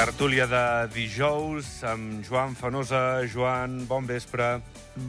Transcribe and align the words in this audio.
Tertúlia 0.00 0.46
de 0.48 0.88
dijous 0.94 1.82
amb 1.84 2.22
Joan 2.24 2.54
Fanosa. 2.56 3.20
Joan, 3.28 3.82
bon 3.86 4.06
vespre. 4.08 4.62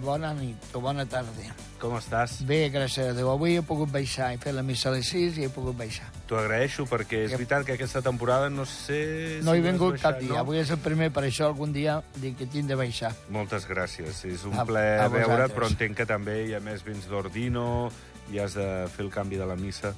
Bona 0.04 0.34
nit 0.36 0.60
o 0.76 0.82
bona 0.84 1.06
tarda. 1.08 1.46
Com 1.80 1.96
estàs? 1.96 2.42
Bé, 2.44 2.66
gràcies 2.74 3.08
a 3.08 3.14
Déu. 3.16 3.30
Avui 3.32 3.56
he 3.56 3.62
pogut 3.64 3.88
baixar. 3.94 4.34
He 4.36 4.40
fet 4.44 4.52
la 4.54 4.66
missa 4.68 4.90
a 4.92 4.94
les 4.98 5.08
6 5.08 5.40
i 5.40 5.46
he 5.48 5.50
pogut 5.50 5.78
baixar. 5.80 6.10
T'ho 6.28 6.36
agraeixo 6.42 6.84
perquè 6.92 7.22
és 7.24 7.32
Que- 7.32 7.38
veritat 7.40 7.64
que 7.66 7.78
aquesta 7.80 8.02
temporada 8.04 8.50
no 8.52 8.66
sé... 8.68 9.40
No 9.48 9.54
si 9.56 9.60
he 9.60 9.62
vingut 9.64 9.96
baixat, 9.96 10.04
cap 10.12 10.20
dia. 10.20 10.34
no? 10.34 10.40
Avui 10.44 10.60
és 10.60 10.70
el 10.76 10.80
primer, 10.84 11.08
per 11.16 11.24
això 11.24 11.48
algun 11.48 11.72
dia 11.72 12.02
dic 12.18 12.36
que 12.38 12.46
tinc 12.52 12.68
de 12.68 12.76
baixar. 12.76 13.14
Moltes 13.30 13.66
gràcies. 13.70 14.26
És 14.28 14.44
un 14.44 14.60
A- 14.60 14.66
plaer 14.68 15.00
a 15.00 15.08
veure't, 15.08 15.30
vosaltres. 15.32 15.56
però 15.58 15.72
entenc 15.72 15.96
que 16.04 16.06
també 16.06 16.42
hi 16.50 16.54
ha 16.54 16.60
més 16.60 16.84
vins 16.84 17.08
d'ordino 17.08 17.90
i 18.30 18.40
has 18.44 18.56
de 18.60 18.68
fer 18.92 19.06
el 19.08 19.10
canvi 19.12 19.38
de 19.40 19.46
la 19.48 19.56
missa 19.56 19.96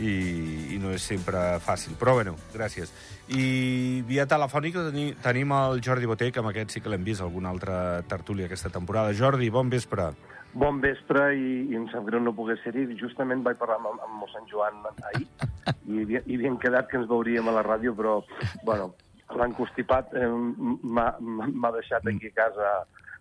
i, 0.00 0.74
i 0.74 0.78
no 0.82 0.90
és 0.94 1.02
sempre 1.06 1.58
fàcil. 1.62 1.94
Però, 2.00 2.14
bueno, 2.18 2.34
gràcies. 2.54 2.92
I 3.28 4.02
via 4.08 4.26
telefònica 4.30 4.88
teni, 4.90 5.12
tenim 5.22 5.52
el 5.56 5.80
Jordi 5.84 6.06
Boté, 6.10 6.30
que 6.32 6.42
amb 6.42 6.50
aquest 6.50 6.74
sí 6.76 6.80
que 6.84 6.90
l'hem 6.92 7.04
vist 7.06 7.22
alguna 7.24 7.50
altra 7.54 8.02
tertúlia 8.10 8.46
aquesta 8.50 8.70
temporada. 8.74 9.14
Jordi, 9.14 9.50
bon 9.50 9.70
vespre. 9.72 10.10
Bon 10.54 10.76
vespre 10.82 11.32
i, 11.34 11.64
i 11.72 11.78
em 11.78 11.88
sap 11.90 12.04
greu 12.06 12.20
no 12.22 12.34
poder 12.34 12.54
ser-hi. 12.62 12.84
Justament 13.00 13.42
vaig 13.42 13.58
parlar 13.58 13.80
amb, 13.80 13.96
amb 14.04 14.20
mossèn 14.22 14.44
Joan 14.50 14.84
ahir 15.10 15.24
i, 15.90 16.04
i 16.04 16.36
havíem 16.36 16.58
quedat 16.62 16.86
que 16.90 17.00
ens 17.00 17.08
veuríem 17.10 17.48
a 17.50 17.56
la 17.56 17.64
ràdio, 17.66 17.94
però, 17.98 18.20
bueno, 18.62 18.92
l'han 19.34 19.54
constipat, 19.56 20.12
eh, 20.14 20.28
m'ha 20.30 21.08
m'ha 21.18 21.70
deixat 21.74 22.06
aquí 22.06 22.30
a 22.30 22.36
casa 22.36 22.70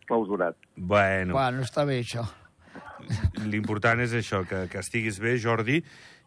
clausurat. 0.05 0.53
Bueno, 0.75 1.33
Bueno, 1.33 1.63
està 1.65 1.85
bé, 1.89 2.01
això. 2.03 2.27
l'important 3.49 3.99
és 4.03 4.13
això, 4.15 4.43
que, 4.47 4.65
que 4.71 4.79
estiguis 4.83 5.17
bé, 5.19 5.37
Jordi, 5.41 5.81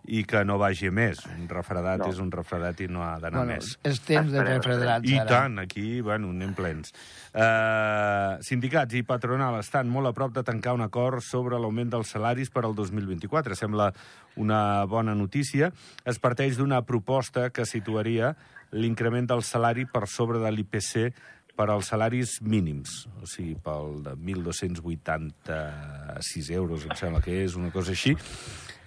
i 0.08 0.24
que 0.24 0.44
no 0.44 0.56
vagi 0.58 0.90
més. 0.90 1.18
Un 1.26 1.48
refredat 1.48 1.98
No. 2.00 2.08
és 2.12 2.18
un 2.22 2.30
refredat 2.30 2.80
i 2.80 2.86
no 2.88 3.02
ha 3.02 3.18
d'anar 3.18 3.38
Bueno, 3.44 3.54
més. 3.54 3.78
és 3.82 4.00
temps 4.00 4.30
de 4.30 4.38
Esperem, 4.38 4.56
refredrats, 4.62 5.08
I 5.10 5.18
ara. 5.18 5.26
tant, 5.26 5.58
aquí, 5.58 6.00
bueno, 6.00 6.28
anem 6.30 6.54
plens. 6.54 6.92
Uh, 7.34 8.38
sindicats 8.40 8.94
i 8.94 9.02
patronal 9.02 9.58
estan 9.60 9.88
molt 9.88 10.06
a 10.08 10.12
prop 10.12 10.32
de 10.32 10.42
tancar 10.42 10.74
un 10.74 10.80
acord 10.82 11.20
sobre 11.22 11.58
l'augment 11.58 11.90
dels 11.90 12.08
salaris 12.08 12.50
per 12.50 12.64
al 12.64 12.74
2024. 12.74 13.54
Sembla 13.54 13.92
una 14.36 14.84
bona 14.84 15.14
notícia. 15.14 15.72
Es 16.04 16.18
parteix 16.18 16.56
d'una 16.56 16.82
proposta 16.82 17.50
que 17.50 17.64
situaria 17.66 18.36
l'increment 18.72 19.26
del 19.28 19.42
salari 19.42 19.86
per 19.86 20.06
sobre 20.08 20.38
de 20.38 20.50
l'IPC 20.52 21.12
per 21.56 21.70
als 21.72 21.86
salaris 21.88 22.42
mínims, 22.42 23.06
o 23.22 23.26
sigui, 23.26 23.54
pel 23.54 24.02
de 24.04 24.10
1.286 24.14 26.50
euros, 26.52 26.84
em 26.84 26.92
sembla 26.98 27.22
que 27.24 27.38
és 27.44 27.54
una 27.56 27.70
cosa 27.72 27.92
així. 27.94 28.12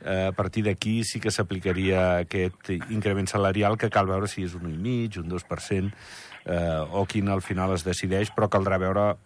Eh, 0.06 0.28
a 0.30 0.32
partir 0.32 0.64
d'aquí 0.64 1.04
sí 1.04 1.20
que 1.20 1.32
s'aplicaria 1.32 2.24
aquest 2.24 2.72
increment 2.90 3.28
salarial, 3.28 3.78
que 3.78 3.92
cal 3.92 4.08
veure 4.08 4.30
si 4.32 4.46
és 4.48 4.56
un 4.56 4.70
1,5, 4.72 5.24
un 5.24 5.30
2%, 5.32 5.92
eh, 6.46 6.80
o 6.92 7.06
quin 7.06 7.30
al 7.30 7.42
final 7.42 7.76
es 7.76 7.84
decideix, 7.84 8.32
però 8.36 8.50
caldrà 8.50 8.80
veure 8.80 9.18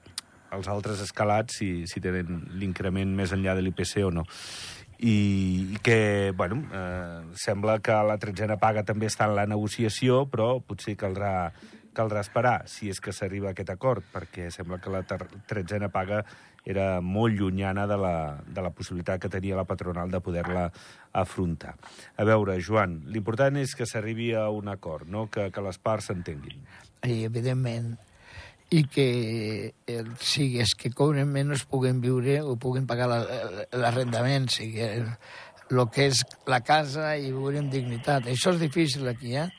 els 0.53 0.69
altres 0.69 1.01
escalats 1.01 1.59
si, 1.59 1.85
si 1.89 2.01
tenen 2.01 2.47
l'increment 2.59 3.13
més 3.17 3.33
enllà 3.33 3.55
de 3.57 3.65
l'IPC 3.65 4.01
o 4.05 4.11
no. 4.13 4.25
I, 5.03 5.77
que, 5.83 6.31
bueno, 6.35 6.61
eh, 6.71 7.21
sembla 7.35 7.79
que 7.83 7.95
la 8.07 8.17
tretzena 8.21 8.55
paga 8.61 8.85
també 8.87 9.09
està 9.09 9.27
en 9.27 9.35
la 9.35 9.47
negociació, 9.49 10.23
però 10.31 10.61
potser 10.63 10.95
caldrà, 10.95 11.51
caldrà 11.97 12.21
esperar 12.23 12.61
si 12.71 12.87
és 12.93 13.01
que 13.03 13.11
s'arriba 13.11 13.51
a 13.51 13.53
aquest 13.57 13.73
acord, 13.73 14.05
perquè 14.13 14.47
sembla 14.53 14.79
que 14.79 14.93
la 14.93 15.03
tretzena 15.03 15.91
paga 15.91 16.23
era 16.65 17.01
molt 17.01 17.35
llunyana 17.35 17.83
de 17.87 17.97
la, 17.99 18.15
de 18.47 18.61
la 18.63 18.69
possibilitat 18.71 19.19
que 19.21 19.29
tenia 19.29 19.57
la 19.59 19.65
patronal 19.67 20.09
de 20.11 20.21
poder-la 20.23 20.69
afrontar. 21.11 21.75
A 22.17 22.23
veure, 22.23 22.55
Joan, 22.63 23.01
l'important 23.11 23.57
és 23.59 23.75
que 23.75 23.85
s'arribi 23.89 24.31
a 24.33 24.47
un 24.49 24.69
acord, 24.71 25.07
no? 25.11 25.27
que, 25.29 25.49
que 25.51 25.61
les 25.65 25.77
parts 25.77 26.07
s'entenguin. 26.11 26.63
I, 27.03 27.25
evidentment, 27.27 27.97
i 28.71 28.85
que 28.89 29.07
el, 29.91 30.13
sigui, 30.23 30.61
és 30.63 30.71
que 30.79 30.89
cobren 30.95 31.27
menys 31.29 31.65
puguen 31.69 31.99
viure 32.01 32.39
o 32.41 32.55
puguen 32.55 32.87
pagar 32.87 33.09
la- 33.11 33.19
la- 33.27 33.67
l'arrendament, 33.83 34.47
sigui, 34.49 34.79
el 35.73 35.83
que 35.91 36.07
és 36.11 36.23
la 36.47 36.61
casa 36.63 37.11
i 37.17 37.31
viure 37.31 37.59
amb 37.59 37.71
dignitat. 37.73 38.25
Això 38.31 38.53
és 38.55 38.59
difícil 38.63 39.07
aquí, 39.11 39.35
eh? 39.35 39.49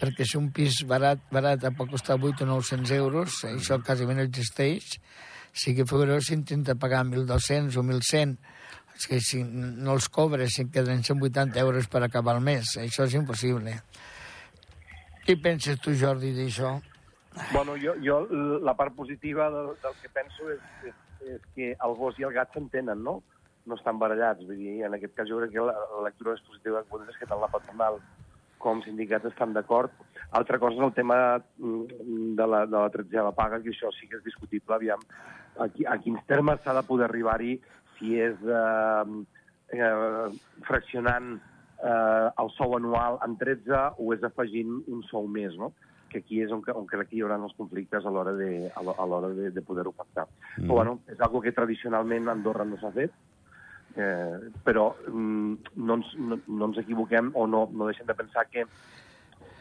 perquè 0.00 0.26
si 0.28 0.36
un 0.36 0.50
pis 0.52 0.82
barat, 0.88 1.20
barat 1.32 1.62
pot 1.76 1.88
costar 1.90 2.18
8 2.20 2.44
o 2.44 2.48
900 2.50 2.90
euros, 2.98 3.38
això 3.48 3.78
quasi 3.84 4.04
no 4.08 4.18
existeix, 4.24 4.98
si 5.56 5.72
que 5.74 5.86
figureu 5.88 6.20
si 6.20 6.36
intenta 6.36 6.76
pagar 6.76 7.06
1.200 7.08 7.80
o 7.80 7.82
1.100, 7.82 8.36
és 8.96 9.06
que 9.08 9.20
si 9.20 9.42
no 9.44 9.94
els 9.96 10.08
cobres 10.12 10.56
si 10.56 10.66
queden 10.72 11.02
180 11.04 11.60
euros 11.60 11.88
per 11.92 12.02
acabar 12.04 12.36
el 12.36 12.44
mes, 12.44 12.76
això 12.80 13.08
és 13.08 13.16
impossible. 13.16 13.74
Què 15.26 15.36
penses 15.42 15.80
tu, 15.82 15.94
Jordi, 15.96 16.34
d'això? 16.36 16.76
Bueno, 17.52 17.74
jo, 17.80 17.96
jo 18.00 18.20
la 18.64 18.76
part 18.76 18.94
positiva 18.96 19.48
del, 19.52 19.72
del 19.82 19.96
que 20.00 20.12
penso 20.12 20.52
és, 20.52 20.68
és, 20.88 21.00
és 21.34 21.48
que 21.56 21.72
el 21.74 21.96
gos 21.98 22.20
i 22.20 22.28
el 22.28 22.36
gat 22.36 22.54
s'entenen, 22.54 23.02
no? 23.04 23.18
No 23.66 23.76
estan 23.76 23.98
barallats. 24.00 24.44
Vull 24.46 24.60
dir, 24.60 24.76
en 24.86 24.94
aquest 24.96 25.16
cas 25.16 25.28
jo 25.28 25.40
crec 25.42 25.52
que 25.56 25.66
la, 25.66 25.74
la 25.96 26.04
lectura 26.06 26.36
és 26.36 26.44
positiva 26.46 26.84
és 26.84 27.18
que 27.18 27.28
tant 27.28 27.42
la 27.42 27.50
patronal 27.52 27.98
com 28.62 28.80
sindicats 28.84 29.28
estan 29.28 29.52
d'acord. 29.56 29.92
Altra 30.36 30.58
cosa 30.60 30.76
és 30.76 30.84
el 30.84 30.92
tema 30.96 31.16
mm, 31.38 32.34
de 32.38 32.46
la, 32.52 32.64
de 32.66 32.76
la 32.76 32.90
tretzena 32.92 33.32
paga, 33.36 33.60
que 33.64 33.72
això 33.72 33.88
sí 33.96 34.08
que 34.10 34.18
és 34.20 34.24
discutible. 34.26 34.74
Aviam, 34.76 35.00
a, 35.56 35.68
qui- 35.72 35.86
a 35.88 35.96
quins 36.02 36.20
termes 36.28 36.60
s'ha 36.64 36.74
de 36.76 36.82
poder 36.86 37.06
arribar-hi, 37.08 37.54
si 37.96 38.18
és 38.20 38.36
eh, 38.44 39.04
eh, 39.72 40.30
fraccionant 40.68 41.34
eh, 41.36 42.28
el 42.42 42.50
sou 42.58 42.76
anual 42.76 43.18
en 43.24 43.36
13 43.40 43.96
o 43.98 44.12
és 44.14 44.24
afegint 44.28 44.82
un 44.92 45.02
sou 45.10 45.26
més, 45.28 45.56
no? 45.56 45.72
que 46.08 46.20
aquí 46.22 46.38
és 46.44 46.52
on, 46.54 46.60
on 46.78 46.84
crec 46.86 47.08
que 47.10 47.16
hi 47.18 47.22
haurà 47.24 47.34
els 47.42 47.56
conflictes 47.58 48.04
a 48.06 48.10
l'hora 48.14 48.32
de, 48.38 48.68
a 48.70 48.82
l'ho- 48.84 48.94
a 48.94 49.06
l'hora 49.10 49.32
de, 49.34 49.48
de 49.50 49.62
poder-ho 49.66 49.90
pactar. 49.92 50.28
Mm. 50.56 50.68
Però, 50.68 50.76
bueno, 50.78 50.92
és 51.10 51.18
algo 51.20 51.40
que 51.42 51.50
tradicionalment 51.56 52.28
a 52.28 52.36
Andorra 52.36 52.64
no 52.64 52.78
s'ha 52.78 52.92
fet, 52.94 53.10
eh, 53.96 54.36
però 54.64 54.84
mm, 55.08 55.72
no, 55.82 55.96
ens, 55.98 56.12
no, 56.20 56.38
no 56.46 56.68
ens 56.70 56.78
equivoquem 56.84 57.32
o 57.34 57.46
no, 57.50 57.64
no 57.72 57.88
deixem 57.90 58.06
de 58.06 58.14
pensar 58.14 58.46
que 58.52 58.64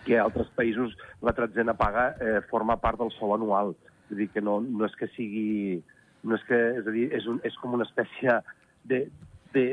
que 0.06 0.18
a 0.20 0.24
altres 0.28 0.50
països 0.58 0.96
la 1.26 1.34
tretzena 1.38 1.76
paga 1.78 2.12
eh, 2.22 2.40
forma 2.52 2.78
part 2.82 3.02
del 3.02 3.12
sou 3.18 3.36
anual. 3.36 3.74
Vull 4.10 4.22
dir 4.24 4.30
que 4.34 4.44
no, 4.44 4.60
no 4.62 4.88
és 4.88 4.96
que 5.00 5.10
sigui... 5.18 5.82
No 6.26 6.40
és 6.40 6.44
que, 6.48 6.58
és 6.80 6.88
a 6.90 6.94
dir, 6.94 7.06
és, 7.14 7.26
un, 7.30 7.38
és 7.46 7.54
com 7.62 7.76
una 7.78 7.86
espècie 7.86 8.40
de, 8.90 9.04
de, 9.54 9.66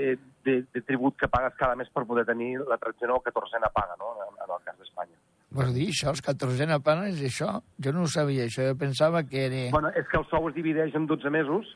de, 0.45 0.57
de 0.75 0.83
tribut 0.85 1.17
que 1.17 1.31
pagues 1.33 1.55
cada 1.57 1.79
mes 1.81 1.89
per 1.95 2.05
poder 2.09 2.27
tenir 2.29 2.59
la 2.69 2.77
tretzena 2.81 3.17
o 3.17 3.23
catorzena 3.25 3.71
paga, 3.73 3.97
no?, 4.01 4.11
en, 4.27 4.35
en 4.37 4.53
el 4.53 4.61
cas 4.67 4.77
d'Espanya. 4.77 5.17
Vols 5.53 5.73
dir 5.77 5.87
això, 5.93 6.13
els 6.13 6.21
14 6.25 6.79
panes, 6.85 7.23
això? 7.25 7.55
Jo 7.85 7.93
no 7.97 8.05
ho 8.05 8.11
sabia, 8.11 8.45
això. 8.49 8.69
Jo 8.69 8.77
pensava 8.81 9.25
que 9.29 9.47
era... 9.49 9.63
Bueno, 9.73 9.93
és 9.97 10.09
que 10.09 10.21
el 10.21 10.29
sou 10.29 10.49
es 10.49 10.57
divideix 10.57 10.97
en 10.97 11.09
12 11.09 11.33
mesos 11.33 11.73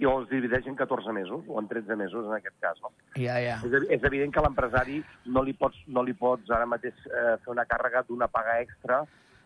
i 0.00 0.08
es 0.08 0.28
divideix 0.30 0.66
en 0.66 0.76
14 0.76 1.12
mesos, 1.12 1.44
o 1.46 1.60
en 1.60 1.68
13 1.68 1.96
mesos, 1.96 2.26
en 2.26 2.36
aquest 2.38 2.56
cas, 2.60 2.78
no? 2.82 2.92
Ja, 3.20 3.36
ja. 3.44 3.58
És, 3.66 3.88
és 3.98 4.06
evident 4.08 4.32
que 4.32 4.40
a 4.40 4.46
l'empresari 4.46 5.02
no, 5.26 5.42
li 5.44 5.52
pots, 5.52 5.78
no 5.86 6.04
li 6.06 6.14
pots 6.16 6.50
ara 6.50 6.66
mateix 6.66 6.96
eh, 7.10 7.36
fer 7.44 7.52
una 7.52 7.66
càrrega 7.68 8.04
d'una 8.08 8.30
paga 8.32 8.58
extra 8.64 9.02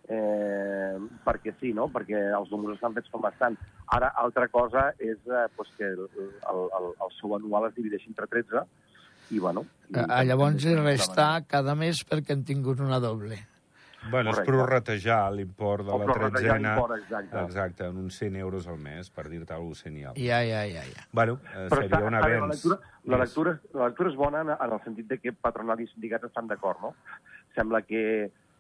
eh, 0.09 0.97
perquè 1.27 1.55
sí, 1.61 1.73
no? 1.75 1.89
perquè 1.93 2.21
els 2.39 2.51
números 2.55 2.79
estan 2.79 2.95
fets 2.97 3.11
com 3.13 3.27
estan. 3.29 3.59
Ara, 3.97 4.13
altra 4.23 4.49
cosa 4.53 4.89
és 4.99 5.19
eh, 5.27 5.47
pues 5.57 5.73
que 5.79 5.91
el, 5.91 6.07
el, 6.15 6.63
el, 6.79 6.93
el 6.95 7.17
sou 7.19 7.37
anual 7.37 7.69
es 7.71 7.77
divideix 7.79 8.07
entre 8.07 8.31
13 8.31 8.63
i, 9.31 9.41
bueno... 9.41 9.67
I, 9.91 9.99
Ah, 10.07 10.23
llavors 10.27 10.65
és 10.67 10.79
restar 10.81 11.45
cada 11.51 11.77
mes 11.79 12.01
perquè 12.07 12.35
han 12.35 12.47
tingut 12.47 12.81
una 12.83 12.99
doble. 13.03 13.39
Bueno, 14.11 14.31
és 14.33 14.41
prorratejar 14.47 15.19
l'import 15.35 15.87
de 15.87 15.93
O 15.95 15.99
la 15.99 16.15
tretzena... 16.15 16.75
exacte. 16.97 17.43
Exacte, 17.45 17.87
en 17.91 17.99
uns 18.05 18.17
100 18.19 18.37
euros 18.37 18.67
al 18.69 18.79
mes, 18.79 19.11
per 19.11 19.29
dir-te 19.29 19.55
alguna 19.55 19.75
cosa 19.75 19.89
genial. 19.89 20.15
Ja, 20.17 20.41
ja, 20.47 20.65
ja, 20.71 20.83
ja. 20.85 21.07
Bueno, 21.13 21.39
eh, 21.55 21.67
Però 21.69 21.81
seria 21.83 21.91
està, 21.91 22.03
un 22.07 22.15
a 22.15 22.21
veure, 22.25 22.39
la, 22.39 22.45
avenç. 22.47 22.55
lectura, 22.55 22.81
la, 23.05 23.21
lectura, 23.25 23.55
la 23.75 23.89
lectura 23.91 24.11
és 24.13 24.17
bona 24.17 24.43
en, 24.47 24.51
en 24.57 24.73
el 24.79 24.83
sentit 24.85 25.07
de 25.11 25.19
que 25.19 25.33
patronal 25.33 25.81
i 25.81 25.89
sindicats 25.93 26.29
estan 26.31 26.49
d'acord, 26.51 26.83
no? 26.83 26.95
Sembla 27.57 27.83
que, 27.83 28.03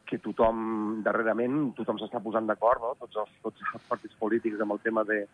que 0.06 0.18
tothom, 0.22 1.02
darrerament, 1.06 1.72
tothom 1.76 1.98
s'està 2.00 2.20
posant 2.22 2.46
d'acord, 2.46 2.82
no? 2.82 2.94
Tots 3.00 3.22
els, 3.24 3.36
tots 3.42 3.68
els 3.74 3.84
partits 3.90 4.16
polítics 4.18 4.60
amb 4.60 4.72
el 4.76 4.80
tema 4.84 5.04
de, 5.04 5.24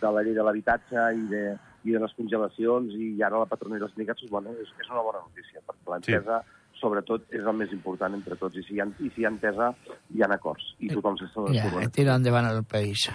de 0.00 0.14
la 0.14 0.22
llei 0.22 0.36
de 0.36 0.44
l'habitatge 0.46 1.08
i, 1.16 1.26
de, 1.32 1.44
i 1.84 1.94
de 1.96 2.00
les 2.02 2.12
congelacions 2.14 2.94
i 2.94 3.12
ara 3.26 3.40
la 3.42 3.48
patronal 3.50 3.80
i 3.80 3.84
els 3.86 3.92
sindicats, 3.96 4.24
bueno, 4.30 4.52
és, 4.62 4.72
és 4.80 4.90
una 4.92 5.02
bona 5.06 5.22
notícia, 5.26 5.60
perquè 5.66 5.94
l'entesa, 5.94 6.40
sí. 6.44 6.56
Sobretot, 6.80 7.26
és 7.36 7.44
el 7.44 7.56
més 7.56 7.72
important 7.76 8.14
entre 8.16 8.36
tots. 8.40 8.56
I 8.56 8.64
si 8.66 8.74
hi 8.76 8.80
ha, 8.80 8.86
i 9.00 9.10
si 9.14 9.22
hi 9.22 9.26
ha 9.26 9.30
entesa, 9.32 9.70
hi 10.14 10.22
ha 10.24 10.28
acords. 10.34 10.64
I 10.80 10.88
tothom 10.92 11.18
s'està 11.20 11.44
Ja, 11.52 11.66
d'acord. 11.68 11.92
tira 11.92 12.14
endavant 12.16 12.46
el 12.50 12.64
país. 12.64 13.08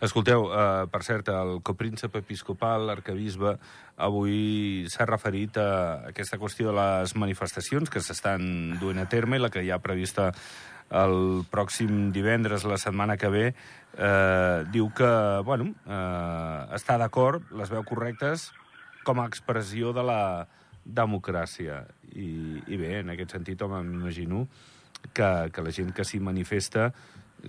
Escolteu, 0.00 0.48
eh, 0.52 0.86
per 0.90 1.02
cert, 1.06 1.28
el 1.28 1.60
copríncep 1.62 2.16
episcopal, 2.16 2.86
l'arcabisbe, 2.86 3.56
avui 3.96 4.86
s'ha 4.90 5.06
referit 5.06 5.56
a 5.56 6.08
aquesta 6.10 6.38
qüestió 6.38 6.72
de 6.72 6.76
les 6.80 7.14
manifestacions 7.16 7.88
que 7.90 8.00
s'estan 8.00 8.78
duent 8.80 8.98
a 8.98 9.08
terme 9.08 9.36
i 9.36 9.40
la 9.40 9.50
que 9.50 9.62
hi 9.62 9.70
ha 9.70 9.78
prevista 9.78 10.32
el 10.92 11.44
pròxim 11.50 12.10
divendres, 12.12 12.64
la 12.68 12.76
setmana 12.76 13.16
que 13.16 13.28
ve, 13.32 13.54
eh, 13.96 14.64
diu 14.72 14.90
que, 14.92 15.40
bueno, 15.44 15.72
eh, 15.86 16.66
està 16.76 16.98
d'acord, 16.98 17.42
les 17.52 17.70
veu 17.70 17.82
correctes, 17.84 18.50
com 19.04 19.20
a 19.20 19.26
expressió 19.26 19.92
de 19.92 20.02
la 20.02 20.46
democràcia. 20.84 21.82
I, 22.12 22.28
i 22.68 22.76
bé, 22.76 22.98
en 23.00 23.10
aquest 23.14 23.32
sentit, 23.38 23.62
home, 23.62 23.82
m'imagino 23.86 24.46
que, 25.12 25.28
que 25.52 25.62
la 25.64 25.72
gent 25.72 25.92
que 25.96 26.04
s'hi 26.04 26.20
manifesta 26.20 26.90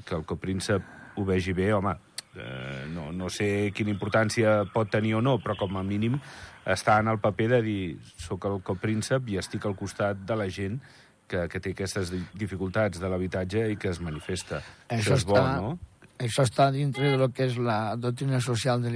que 0.05 0.15
el 0.15 0.23
copríncep 0.25 0.81
ho 1.17 1.25
vegi 1.27 1.53
bé, 1.53 1.71
home, 1.73 1.93
eh, 2.35 2.85
no, 2.93 3.11
no 3.13 3.29
sé 3.29 3.71
quina 3.75 3.91
importància 3.93 4.63
pot 4.73 4.89
tenir 4.89 5.13
o 5.19 5.21
no, 5.21 5.37
però 5.43 5.57
com 5.59 5.77
a 5.77 5.83
mínim 5.85 6.17
està 6.65 6.95
en 7.03 7.11
el 7.11 7.19
paper 7.21 7.49
de 7.57 7.61
dir 7.61 7.81
sóc 8.17 8.47
el 8.49 8.61
copríncep 8.65 9.27
i 9.29 9.37
estic 9.37 9.67
al 9.67 9.75
costat 9.77 10.23
de 10.25 10.37
la 10.39 10.47
gent 10.49 10.79
que, 11.27 11.45
que 11.51 11.59
té 11.59 11.73
aquestes 11.75 12.09
di- 12.13 12.23
dificultats 12.39 13.01
de 13.01 13.09
l'habitatge 13.11 13.67
i 13.73 13.77
que 13.77 13.91
es 13.91 13.99
manifesta. 14.01 14.63
Això, 14.89 15.17
és 15.19 15.27
bo, 15.27 15.37
està, 15.37 15.59
no? 15.61 15.75
Això 16.23 16.45
està 16.47 16.71
dintre 16.71 17.11
de 17.11 17.19
lo 17.19 17.29
que 17.35 17.45
és 17.49 17.57
la 17.59 17.95
doctrina 17.99 18.39
social 18.41 18.81
de 18.81 18.91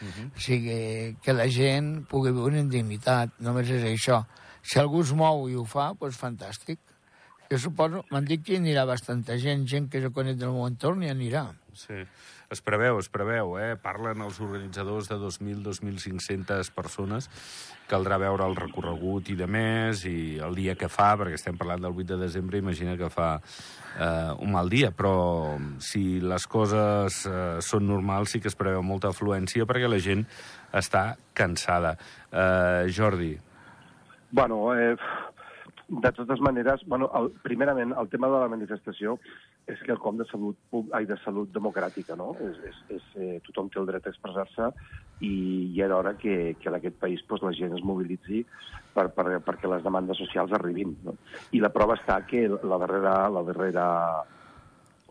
l'Església. 0.00 0.24
Mhm. 0.24 0.30
O 0.36 0.40
sigui, 0.40 1.16
que 1.22 1.32
la 1.32 1.48
gent 1.48 2.06
pugui 2.08 2.32
viure 2.32 2.58
en 2.58 2.68
dignitat, 2.68 3.30
només 3.40 3.68
és 3.70 3.82
això. 3.82 4.24
Si 4.62 4.78
algú 4.78 5.02
es 5.02 5.12
mou 5.12 5.48
i 5.48 5.54
ho 5.54 5.64
fa, 5.64 5.94
doncs 5.98 6.16
fantàstic. 6.16 6.78
Jo 7.50 7.58
suposo, 7.62 8.02
m'han 8.10 8.26
dit 8.26 8.42
que 8.42 8.56
hi 8.56 8.60
anirà 8.60 8.86
bastanta 8.88 9.36
gent, 9.38 9.66
gent 9.70 9.90
que 9.90 10.00
jo 10.02 10.10
conec 10.14 10.38
del 10.40 10.54
meu 10.54 10.66
entorn 10.66 11.04
i 11.06 11.12
anirà. 11.12 11.48
Sí. 11.76 12.02
Es 12.46 12.60
preveu, 12.62 13.00
es 13.02 13.08
preveu, 13.10 13.56
eh? 13.58 13.72
Parlen 13.82 14.20
els 14.22 14.36
organitzadors 14.38 15.08
de 15.10 15.16
2.000-2.500 15.18 16.68
persones. 16.76 17.26
Caldrà 17.90 18.20
veure 18.22 18.46
el 18.46 18.54
recorregut 18.54 19.32
i 19.32 19.34
de 19.38 19.48
més, 19.50 20.04
i 20.06 20.38
el 20.42 20.54
dia 20.54 20.76
que 20.78 20.86
fa, 20.90 21.08
perquè 21.18 21.34
estem 21.34 21.58
parlant 21.58 21.82
del 21.82 21.96
8 21.96 22.12
de 22.12 22.20
desembre, 22.20 22.62
imagina 22.62 22.94
que 22.98 23.10
fa 23.10 23.32
eh, 23.40 24.30
un 24.38 24.54
mal 24.54 24.70
dia, 24.70 24.92
però 24.94 25.56
si 25.82 26.20
les 26.22 26.46
coses 26.46 27.24
eh, 27.26 27.58
són 27.66 27.90
normals 27.90 28.36
sí 28.36 28.42
que 28.42 28.50
es 28.52 28.58
preveu 28.58 28.86
molta 28.86 29.10
afluència 29.10 29.66
perquè 29.66 29.90
la 29.90 29.98
gent 29.98 30.22
està 30.70 31.08
cansada. 31.34 31.96
Eh, 32.30 32.86
Jordi, 32.94 33.34
Bueno, 34.36 34.74
eh, 34.74 34.96
de 35.88 36.12
totes 36.12 36.40
maneres, 36.40 36.82
bueno, 36.86 37.10
el, 37.14 37.30
primerament, 37.42 37.92
el 37.98 38.08
tema 38.08 38.26
de 38.26 38.40
la 38.42 38.48
manifestació 38.50 39.16
és 39.70 39.78
que 39.86 39.92
el 39.94 40.00
com 40.02 40.18
de 40.18 40.26
salut, 40.26 40.58
ai, 40.96 41.06
de 41.06 41.14
salut 41.22 41.52
democràtica, 41.54 42.16
no? 42.18 42.32
És, 42.42 42.58
és, 42.70 42.80
és, 42.96 43.04
eh, 43.22 43.36
tothom 43.46 43.70
té 43.70 43.78
el 43.78 43.86
dret 43.86 44.06
a 44.06 44.10
expressar-se 44.10 44.70
i 45.22 45.32
hi 45.70 45.82
era 45.86 45.96
hora 45.96 46.16
que, 46.18 46.56
que 46.58 46.70
en 46.70 46.78
aquest 46.78 46.98
país 47.02 47.22
pues, 47.28 47.42
la 47.46 47.54
gent 47.54 47.76
es 47.78 47.84
mobilitzi 47.86 48.42
per, 48.94 49.08
per, 49.14 49.28
perquè 49.46 49.70
les 49.70 49.86
demandes 49.86 50.18
socials 50.18 50.54
arribin. 50.58 50.96
No? 51.06 51.14
I 51.54 51.62
la 51.62 51.70
prova 51.74 51.98
està 52.00 52.18
que 52.26 52.48
la 52.50 52.80
darrera, 52.82 53.16
la 53.30 53.46
darrera 53.46 53.86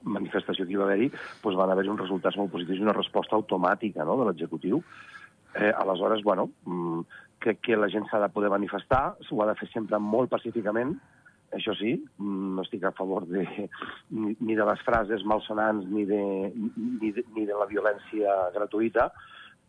manifestació 0.06 0.66
que 0.66 0.76
hi 0.76 0.80
va 0.80 0.90
haver-hi 0.90 1.10
doncs 1.10 1.58
van 1.58 1.72
haver-hi 1.72 1.92
uns 1.94 2.04
resultats 2.04 2.38
molt 2.38 2.52
positius 2.54 2.82
i 2.82 2.86
una 2.86 2.98
resposta 2.98 3.40
automàtica 3.40 4.04
no, 4.06 4.20
de 4.20 4.28
l'executiu. 4.28 4.84
Eh, 5.56 5.72
aleshores, 5.72 6.22
bueno, 6.22 6.50
mm, 6.68 7.02
crec 7.40 7.62
que 7.62 7.78
la 7.78 7.90
gent 7.92 8.08
s'ha 8.10 8.22
de 8.24 8.32
poder 8.34 8.50
manifestar, 8.54 9.18
ho 9.18 9.44
ha 9.44 9.50
de 9.52 9.58
fer 9.60 9.70
sempre 9.72 10.00
molt 10.00 10.32
pacíficament, 10.32 10.96
això 11.56 11.76
sí, 11.78 11.94
mm, 12.18 12.56
no 12.56 12.66
estic 12.66 12.84
a 12.84 12.94
favor 12.96 13.28
de, 13.30 13.46
ni, 14.18 14.36
ni 14.40 14.58
de 14.58 14.66
les 14.66 14.82
frases 14.88 15.24
malsonants 15.24 15.88
ni 15.88 16.06
de, 16.10 16.22
ni 16.76 17.12
de, 17.16 17.24
ni 17.36 17.46
de 17.46 17.58
la 17.58 17.70
violència 17.70 18.36
gratuïta, 18.56 19.12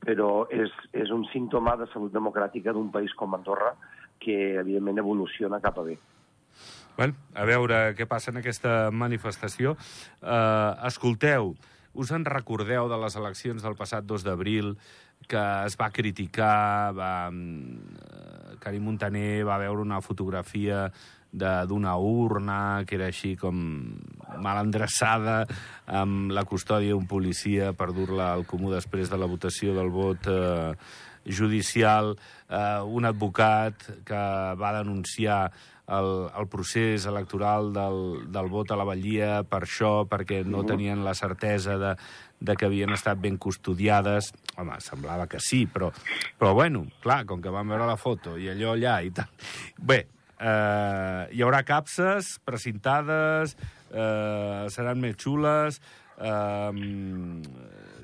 però 0.02 0.46
és, 0.52 0.72
és 0.92 1.12
un 1.14 1.24
símptoma 1.32 1.76
de 1.80 1.88
salut 1.92 2.12
democràtica 2.12 2.74
d'un 2.74 2.90
país 2.92 3.14
com 3.16 3.34
Andorra 3.34 3.72
que, 4.20 4.56
evidentment, 4.60 5.00
evoluciona 5.02 5.60
cap 5.62 5.78
a 5.80 5.86
bé. 5.86 5.96
Bueno, 6.96 7.16
a 7.36 7.44
veure 7.44 7.78
què 7.96 8.06
passa 8.08 8.30
en 8.32 8.40
aquesta 8.40 8.90
manifestació. 8.92 9.74
Uh, 10.22 10.72
escolteu, 10.88 11.52
us 11.96 12.12
en 12.12 12.24
recordeu 12.28 12.88
de 12.88 12.98
les 13.00 13.16
eleccions 13.20 13.64
del 13.64 13.76
passat 13.76 14.06
2 14.08 14.24
d'abril 14.24 14.74
que 15.26 15.42
es 15.66 15.76
va 15.80 15.90
criticar, 15.90 16.92
va, 16.94 17.28
uh, 17.30 18.56
Karim 18.62 18.84
Montaner 18.84 19.44
va 19.46 19.58
veure 19.58 19.82
una 19.82 20.00
fotografia 20.00 20.90
de- 21.32 21.66
d'una 21.66 21.96
urna 21.98 22.84
que 22.86 22.94
era 22.96 23.06
així 23.10 23.34
com 23.36 23.56
mal 24.40 24.60
endreçada 24.64 25.44
amb 25.86 26.30
la 26.32 26.44
custòdia 26.44 26.94
d'un 26.94 27.06
policia 27.06 27.72
per 27.76 27.92
dur-la 27.92 28.32
al 28.32 28.46
comú 28.46 28.70
després 28.72 29.10
de 29.10 29.18
la 29.18 29.26
votació 29.26 29.74
del 29.74 29.90
vot 29.90 30.26
eh, 30.30 30.72
judicial, 31.26 32.16
eh, 32.48 32.80
un 32.86 33.04
advocat 33.04 33.74
que 34.06 34.22
va 34.56 34.72
denunciar 34.78 35.50
el, 35.88 36.30
el 36.38 36.46
procés 36.50 37.04
electoral 37.06 37.72
del, 37.72 38.30
del 38.32 38.48
vot 38.50 38.70
a 38.70 38.76
la 38.78 38.84
Vallia 38.86 39.42
per 39.46 39.62
això, 39.66 40.06
perquè 40.10 40.44
no 40.46 40.64
tenien 40.66 41.04
la 41.04 41.14
certesa 41.14 41.76
de, 41.78 41.92
de 42.40 42.54
que 42.56 42.66
havien 42.68 42.92
estat 42.92 43.18
ben 43.20 43.38
custodiades. 43.38 44.32
Home, 44.56 44.76
semblava 44.80 45.26
que 45.28 45.38
sí, 45.40 45.64
però, 45.66 45.90
però 46.38 46.52
bueno, 46.56 46.86
clar, 47.02 47.24
com 47.28 47.40
que 47.42 47.52
vam 47.52 47.68
veure 47.72 47.86
la 47.88 47.96
foto 48.00 48.36
i 48.40 48.48
allò 48.52 48.72
allà 48.76 48.98
i 49.04 49.10
tal... 49.10 49.28
Bé, 49.76 49.98
eh, 50.40 51.22
hi 51.32 51.42
haurà 51.44 51.62
capses 51.68 52.38
precintades, 52.44 53.56
eh, 53.92 54.66
seran 54.72 55.00
més 55.00 55.16
xules, 55.20 55.80
eh, 56.16 57.42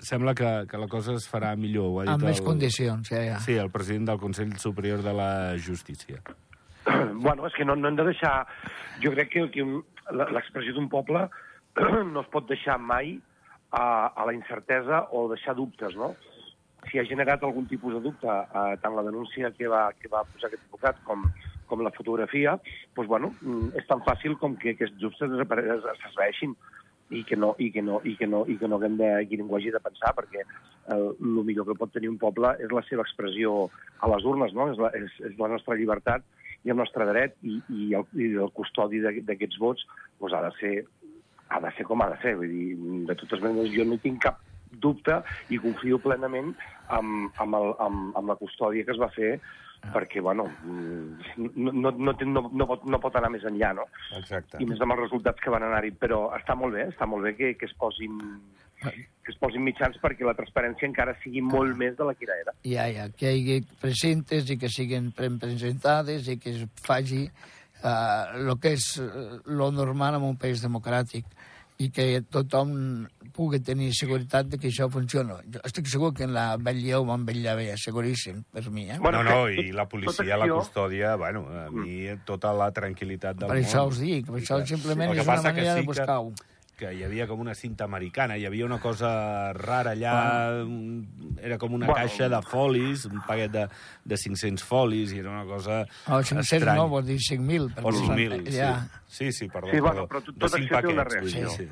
sembla 0.02 0.34
que, 0.34 0.50
que 0.68 0.78
la 0.80 0.88
cosa 0.88 1.14
es 1.16 1.28
farà 1.30 1.54
millor. 1.56 1.88
Ho 1.92 2.00
ha 2.00 2.06
dit 2.08 2.14
Amb 2.14 2.24
més 2.28 2.40
el- 2.40 2.46
condicions, 2.46 3.08
ja, 3.12 3.22
ja. 3.24 3.38
Sí, 3.40 3.54
el 3.56 3.70
president 3.70 4.08
del 4.10 4.18
Consell 4.20 4.56
Superior 4.58 5.02
de 5.04 5.12
la 5.16 5.30
Justícia. 5.58 6.22
Bueno, 7.22 7.46
és 7.46 7.54
que 7.54 7.64
no, 7.64 7.76
no 7.78 7.86
hem 7.88 7.94
de 7.96 8.08
deixar... 8.08 8.46
Jo 9.02 9.12
crec 9.14 9.28
que, 9.30 9.44
que 9.54 9.62
un- 9.62 9.84
la- 10.10 10.26
l'expressió 10.34 10.74
d'un 10.74 10.88
poble 10.90 11.28
no 12.12 12.24
es 12.24 12.30
pot 12.32 12.48
deixar 12.50 12.74
mai 12.82 13.14
a, 13.72 14.12
a 14.12 14.26
la 14.28 14.34
incertesa 14.36 15.06
o 15.12 15.26
deixar 15.32 15.56
dubtes, 15.56 15.96
no? 15.96 16.12
Si 16.90 16.98
ha 16.98 17.04
generat 17.06 17.42
algun 17.46 17.66
tipus 17.70 17.94
de 17.94 18.00
dubte, 18.04 18.28
eh, 18.28 18.76
tant 18.82 18.94
la 18.96 19.04
denúncia 19.06 19.52
que 19.56 19.68
va, 19.70 19.86
que 19.98 20.10
va 20.12 20.24
posar 20.28 20.48
aquest 20.50 20.64
advocat 20.66 20.98
com, 21.06 21.24
com 21.70 21.80
la 21.86 21.92
fotografia, 21.94 22.56
doncs, 22.96 23.08
bueno, 23.08 23.32
mm, 23.40 23.72
és 23.78 23.86
tan 23.88 24.02
fàcil 24.04 24.34
com 24.40 24.56
que 24.58 24.74
aquests 24.74 24.98
dubtes 25.00 25.30
s'esvaeixin 26.02 26.56
i 27.12 27.22
que 27.28 27.36
no, 27.36 27.52
i 27.60 27.70
que 27.72 27.82
no, 27.84 28.00
i 28.08 28.16
que 28.16 28.26
no, 28.26 28.42
i 28.48 28.56
que 28.58 28.68
no 28.68 28.76
haguem 28.80 28.96
de, 28.98 29.08
que 29.28 29.38
ningú 29.38 29.56
hagi 29.58 29.70
de 29.72 29.80
pensar, 29.84 30.12
perquè 30.16 30.42
el, 30.42 31.08
el 31.20 31.42
millor 31.46 31.66
que 31.68 31.76
pot 31.78 31.92
tenir 31.92 32.08
un 32.10 32.18
poble 32.20 32.54
és 32.58 32.72
la 32.72 32.82
seva 32.88 33.04
expressió 33.06 33.68
a 34.00 34.08
les 34.12 34.24
urnes, 34.24 34.54
no? 34.56 34.70
És 34.72 34.80
la, 34.80 34.90
és, 34.98 35.12
és 35.28 35.36
la 35.38 35.50
nostra 35.52 35.76
llibertat 35.78 36.24
i 36.64 36.70
el 36.72 36.78
nostre 36.78 37.04
dret, 37.08 37.36
i, 37.42 37.58
i, 37.68 37.92
el, 37.98 38.06
i 38.16 38.32
el 38.38 38.50
custodi 38.56 39.00
d'aqu- 39.04 39.24
d'aquests 39.28 39.58
vots 39.60 39.84
doncs 40.20 40.34
ha 40.34 40.42
de 40.48 40.52
ser 40.60 40.74
ha 41.52 41.60
de 41.60 41.72
ser 41.76 41.86
com 41.88 42.02
ha 42.02 42.10
de 42.12 42.20
ser. 42.24 42.36
Vull 42.40 42.52
dir, 42.52 42.68
de 43.08 43.18
totes 43.24 43.44
maneres, 43.44 43.74
jo 43.76 43.86
no 43.88 44.00
tinc 44.02 44.22
cap 44.26 44.40
dubte 44.82 45.18
i 45.52 45.58
confio 45.60 45.98
plenament 46.00 46.54
amb, 46.88 47.28
amb, 47.42 47.58
el, 47.58 47.74
amb, 47.86 48.16
amb 48.16 48.32
la 48.32 48.38
custòdia 48.40 48.86
que 48.86 48.94
es 48.96 49.00
va 49.00 49.12
fer 49.12 49.36
perquè, 49.90 50.20
bueno, 50.22 50.44
no, 50.64 51.72
no, 51.72 51.90
no, 51.90 52.12
no, 52.12 52.42
no, 52.52 52.66
pot, 52.70 52.84
no 52.86 53.00
pot 53.02 53.16
anar 53.18 53.32
més 53.34 53.42
enllà, 53.48 53.72
no? 53.74 53.88
Exacte. 54.18 54.60
I 54.62 54.68
més 54.68 54.80
amb 54.80 54.94
els 54.94 55.02
resultats 55.08 55.42
que 55.42 55.50
van 55.50 55.64
anar-hi. 55.66 55.90
Però 55.98 56.28
està 56.36 56.54
molt 56.58 56.76
bé, 56.76 56.86
està 56.92 57.08
molt 57.10 57.26
bé 57.26 57.32
que, 57.34 57.50
que, 57.58 57.66
es 57.66 57.74
posin, 57.80 58.20
que 58.78 59.34
es 59.34 59.40
posin 59.42 59.64
mitjans 59.66 59.98
perquè 60.02 60.28
la 60.28 60.36
transparència 60.38 60.86
encara 60.86 61.16
sigui 61.24 61.42
molt 61.42 61.74
més 61.80 61.96
de 61.98 62.06
la 62.06 62.14
que 62.14 62.30
era. 62.30 62.54
Ja, 62.62 62.86
ja, 62.94 63.08
que 63.10 63.34
hi 63.34 63.42
hagi 63.42 63.80
presentes 63.82 64.54
i 64.54 64.58
que 64.60 64.70
siguin 64.70 65.10
presentades 65.18 66.30
i 66.30 66.38
que 66.38 66.54
es 66.54 66.62
faci 66.86 67.26
el 67.82 68.50
uh, 68.52 68.58
que 68.62 68.76
és 68.76 68.92
eh, 69.02 69.40
lo 69.50 69.72
normal 69.74 70.20
en 70.20 70.28
un 70.28 70.36
país 70.38 70.62
democràtic 70.62 71.26
i 71.82 71.88
que 71.90 72.22
tothom 72.30 73.08
pugui 73.34 73.58
tenir 73.64 73.88
seguretat 73.96 74.50
de 74.52 74.58
que 74.60 74.68
això 74.70 74.86
funciona. 74.92 75.38
Jo 75.50 75.62
estic 75.66 75.88
segur 75.90 76.12
que 76.14 76.26
en 76.28 76.34
la 76.36 76.44
vetlla 76.60 77.00
ho 77.00 77.06
van 77.08 77.24
vetllar 77.26 77.56
bé, 77.58 77.66
seguríssim, 77.80 78.42
per 78.52 78.62
mi. 78.70 78.86
Eh? 78.92 79.00
Bueno, 79.02 79.24
no, 79.24 79.42
no, 79.42 79.48
i 79.48 79.72
la 79.74 79.88
policia, 79.90 80.36
la 80.36 80.48
custòdia, 80.52 81.16
bueno, 81.16 81.46
a 81.48 81.66
mi 81.72 82.04
tota 82.28 82.52
la 82.54 82.70
tranquil·litat 82.76 83.40
del 83.40 83.48
per 83.48 83.58
món. 83.58 83.64
això 83.64 83.86
us 83.88 84.02
dic, 84.04 84.28
per 84.28 84.38
això 84.42 84.60
simplement 84.68 85.14
que 85.16 85.24
és 85.24 85.32
una 85.32 85.42
manera 85.48 85.74
sí 85.74 85.80
de 85.80 85.86
buscar-ho. 85.88 86.32
que 86.36 86.51
hi 86.90 87.04
havia 87.04 87.26
com 87.28 87.38
una 87.40 87.54
cinta 87.54 87.84
americana, 87.84 88.36
hi 88.36 88.46
havia 88.46 88.64
una 88.66 88.78
cosa 88.80 89.52
rara 89.52 89.92
allà, 89.92 90.64
un- 90.64 91.36
era 91.40 91.58
com 91.58 91.72
una 91.74 91.86
Bueno. 91.86 92.00
caixa 92.00 92.28
de 92.28 92.40
folis, 92.42 93.04
un 93.06 93.20
paquet 93.26 93.50
de, 93.52 93.68
de 94.04 94.16
500 94.16 94.64
folis, 94.64 95.12
i 95.12 95.18
era 95.20 95.30
una 95.30 95.44
cosa 95.44 95.82
O 96.08 96.18
500 96.22 96.52
estranya. 96.52 96.74
no, 96.80 96.88
vol 96.88 97.04
dir 97.06 97.18
5.000. 97.20 97.68
perquè 97.74 97.84
O 97.86 97.92
són- 97.92 98.16
5.000, 98.16 98.50
ja. 98.50 98.88
sí. 99.06 99.30
Sí, 99.30 99.32
sí, 99.32 99.48
perdó. 99.48 99.70
Sí, 99.70 99.78
bueno, 99.80 100.08
però 100.08 100.22
tot- 100.24 100.34
cinc 100.56 100.72
acció 100.72 100.80
té 100.80 100.94
una 100.94 101.04
reacció. 101.04 101.50
sí. 101.50 101.68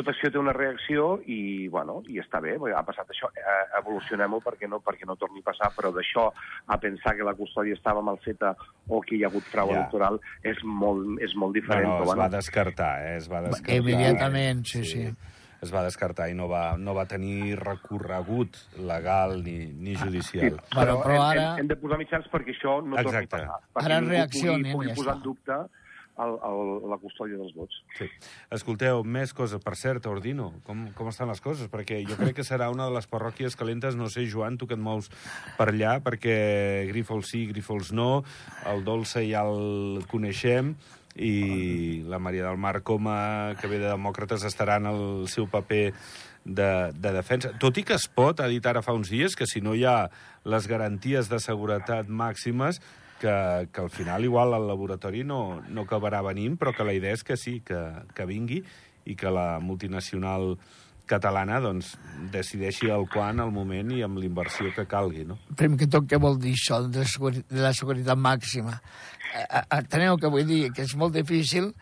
Tota 0.00 0.10
acció 0.16 0.30
té 0.32 0.38
una 0.40 0.52
reacció 0.56 1.20
i, 1.28 1.68
bueno, 1.68 2.00
i 2.08 2.18
està 2.22 2.40
bé, 2.42 2.56
ha 2.74 2.82
passat 2.86 3.08
això, 3.12 3.28
eh, 3.36 3.78
evolucionem-ho 3.80 4.40
perquè 4.42 4.68
no, 4.68 4.80
perquè 4.84 5.06
no 5.06 5.16
torni 5.20 5.44
a 5.44 5.48
passar, 5.52 5.70
però 5.76 5.92
d'això 5.94 6.26
a 6.66 6.78
pensar 6.80 7.14
que 7.16 7.26
la 7.26 7.34
custòdia 7.38 7.76
estava 7.78 8.02
mal 8.02 8.18
feta 8.24 8.54
o 8.88 9.00
que 9.04 9.16
hi 9.16 9.24
ha 9.24 9.28
hagut 9.28 9.44
frau 9.52 9.68
Ja. 9.70 9.80
electoral 9.82 10.18
és 10.42 10.58
molt, 10.64 11.20
és 11.20 11.34
molt 11.36 11.54
No, 11.54 11.60
diferent. 11.60 11.86
no, 11.88 11.98
però, 11.98 12.00
es 12.02 12.06
bueno, 12.14 12.22
va 12.22 12.28
descartar, 12.36 12.94
eh? 13.06 13.16
Es 13.16 13.28
va 13.30 13.42
descartar. 13.42 13.76
Immediatament, 13.76 14.64
sí, 14.66 14.84
sí. 14.84 15.04
Es 15.60 15.68
va 15.74 15.82
descartar 15.84 16.30
i 16.30 16.34
no 16.34 16.46
va, 16.48 16.78
no 16.80 16.94
va 16.96 17.04
tenir 17.04 17.58
recorregut 17.60 18.56
legal 18.78 19.42
ni, 19.44 19.66
ni 19.66 19.94
judicial. 19.94 20.56
Sí, 20.56 20.74
Bueno, 20.74 20.94
però 21.02 21.14
hem, 21.16 21.20
ara- 21.20 21.42
hem, 21.52 21.58
hem 21.60 21.68
de 21.68 21.76
posar 21.76 21.98
mitjans 22.00 22.30
perquè 22.32 22.54
això 22.56 22.78
no 22.82 22.96
torni 22.96 23.18
a 23.18 23.20
Exacte. 23.20 23.46
passar. 23.74 23.84
Ara 23.84 24.00
reaccionem, 24.00 24.62
Pugui, 24.62 24.72
pugui 24.72 24.88
ja 24.88 24.94
posar 24.94 25.12
està. 25.12 25.16
en 25.18 25.22
dubte 25.22 25.58
el, 26.24 26.36
el, 26.46 26.70
la 26.90 26.98
custòdia 27.00 27.38
dels 27.40 27.54
vots. 27.56 27.80
Sí. 27.98 28.08
Escolteu, 28.54 29.02
més 29.04 29.34
coses. 29.36 29.62
Per 29.64 29.74
cert, 29.78 30.06
Ordino, 30.10 30.50
com, 30.66 30.86
com 30.96 31.10
estan 31.10 31.30
les 31.32 31.42
coses? 31.44 31.70
Perquè 31.72 32.00
jo 32.06 32.18
crec 32.20 32.38
que 32.40 32.46
serà 32.46 32.70
una 32.72 32.88
de 32.88 32.96
les 32.96 33.08
parròquies 33.10 33.56
calentes, 33.58 33.98
no 33.98 34.10
sé, 34.12 34.26
Joan, 34.30 34.58
tu 34.60 34.68
que 34.70 34.78
et 34.78 34.82
mous 34.82 35.10
per 35.58 35.70
allà, 35.72 35.98
perquè 36.04 36.38
Grífols 36.90 37.34
sí, 37.34 37.44
Grífols 37.50 37.92
no, 37.96 38.22
el 38.70 38.84
Dolce 38.86 39.24
ja 39.28 39.44
el 39.48 40.04
coneixem, 40.10 40.74
i 41.20 42.02
la 42.06 42.20
Maria 42.22 42.46
del 42.46 42.58
Mar 42.60 42.82
Coma, 42.86 43.54
que 43.60 43.68
ve 43.68 43.80
de 43.80 43.88
Demòcrates, 43.90 44.44
estarà 44.46 44.78
en 44.78 44.86
el 44.90 45.02
seu 45.28 45.48
paper 45.50 45.90
de, 46.44 46.70
de 46.94 47.12
defensa. 47.12 47.52
Tot 47.60 47.76
i 47.78 47.84
que 47.86 47.96
es 47.98 48.06
pot, 48.08 48.40
ha 48.40 48.48
dit 48.48 48.64
ara 48.66 48.82
fa 48.84 48.94
uns 48.96 49.10
dies, 49.12 49.36
que 49.36 49.48
si 49.50 49.60
no 49.60 49.74
hi 49.74 49.84
ha 49.84 50.10
les 50.48 50.68
garanties 50.70 51.28
de 51.28 51.40
seguretat 51.42 52.08
màximes, 52.08 52.80
que, 53.20 53.68
que 53.72 53.80
al 53.84 53.90
final 53.92 54.24
igual 54.24 54.54
el 54.56 54.66
laboratori 54.66 55.22
no, 55.24 55.60
no 55.68 55.84
acabarà 55.86 56.22
venint, 56.24 56.56
però 56.58 56.72
que 56.76 56.86
la 56.88 56.94
idea 56.96 57.12
és 57.14 57.22
que 57.26 57.36
sí, 57.36 57.60
que, 57.60 57.78
que 58.16 58.26
vingui 58.26 58.62
i 59.06 59.16
que 59.16 59.30
la 59.32 59.58
multinacional 59.60 60.54
catalana 61.10 61.56
doncs, 61.58 61.96
decideixi 62.30 62.86
el 62.94 63.08
quan, 63.10 63.40
el 63.42 63.50
moment 63.50 63.88
i 63.90 64.02
amb 64.06 64.20
l'inversió 64.22 64.70
que 64.76 64.84
calgui. 64.86 65.24
No? 65.26 65.40
Primer 65.58 65.78
que 65.80 65.88
tot, 65.90 66.04
què 66.06 66.20
vol 66.22 66.36
dir 66.38 66.52
això 66.54 66.78
de, 66.86 67.02
seguri- 67.02 67.42
de 67.50 67.64
la 67.64 67.72
seguretat 67.74 68.18
màxima? 68.20 68.76
Eh, 69.34 69.42
eh, 69.42 69.64
Enteneu 69.80 70.16
que 70.22 70.30
vull 70.30 70.46
dir 70.46 70.68
que 70.76 70.86
és 70.86 70.94
molt 70.98 71.16
difícil 71.18 71.72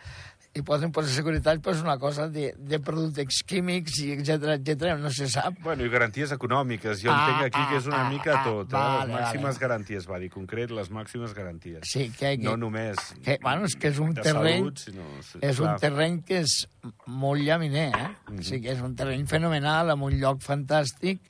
i 0.59 0.63
poden 0.67 0.91
posar 0.93 1.13
seguretat 1.15 1.61
pues, 1.63 1.81
una 1.81 1.97
cosa 1.99 2.27
de, 2.29 2.53
de 2.59 2.79
productes 2.83 3.43
químics 3.47 4.01
i 4.05 4.11
etc 4.17 4.57
etc 4.59 4.97
no 4.99 5.11
se 5.15 5.29
sap. 5.31 5.55
Bueno, 5.63 5.85
i 5.87 5.89
garanties 5.93 6.33
econòmiques. 6.35 7.01
Jo 7.03 7.13
Ah, 7.13 7.19
entenc 7.29 7.47
aquí 7.55 7.65
que 7.71 7.79
és 7.79 7.87
una 7.87 8.03
ah, 8.07 8.11
mica 8.11 8.35
ah, 8.41 8.45
tot. 8.45 8.69
Eh? 8.69 8.77
vale, 8.77 9.07
les 9.07 9.15
màximes 9.21 9.45
vale. 9.55 9.63
garanties, 9.67 10.09
va 10.11 10.19
dir 10.19 10.31
concret, 10.31 10.71
les 10.75 10.91
màximes 10.91 11.35
garanties. 11.35 11.81
Sí, 11.89 12.09
que, 12.11 12.35
que, 12.37 12.45
No 12.45 12.57
només 12.57 12.99
que, 13.25 13.39
bueno, 13.43 13.65
és 13.71 13.75
que 13.79 13.89
és 13.89 13.99
un 14.03 14.15
terreny- 14.15 14.59
salut, 14.65 14.79
sinó... 14.79 15.07
és 15.41 15.59
un 15.61 15.67
clar. 15.67 15.79
terreny 15.81 16.21
que 16.27 16.43
és 16.45 16.59
molt 17.07 17.41
llaminer, 17.43 17.89
eh? 17.95 18.09
Mhm. 18.31 18.39
O 18.39 18.43
sigui 18.43 18.63
que 18.67 18.73
és 18.75 18.81
un 18.83 18.95
terreny 18.99 19.27
fenomenal, 19.31 19.91
amb 19.95 20.03
un 20.09 20.19
lloc 20.21 20.43
fantàstic, 20.45 21.21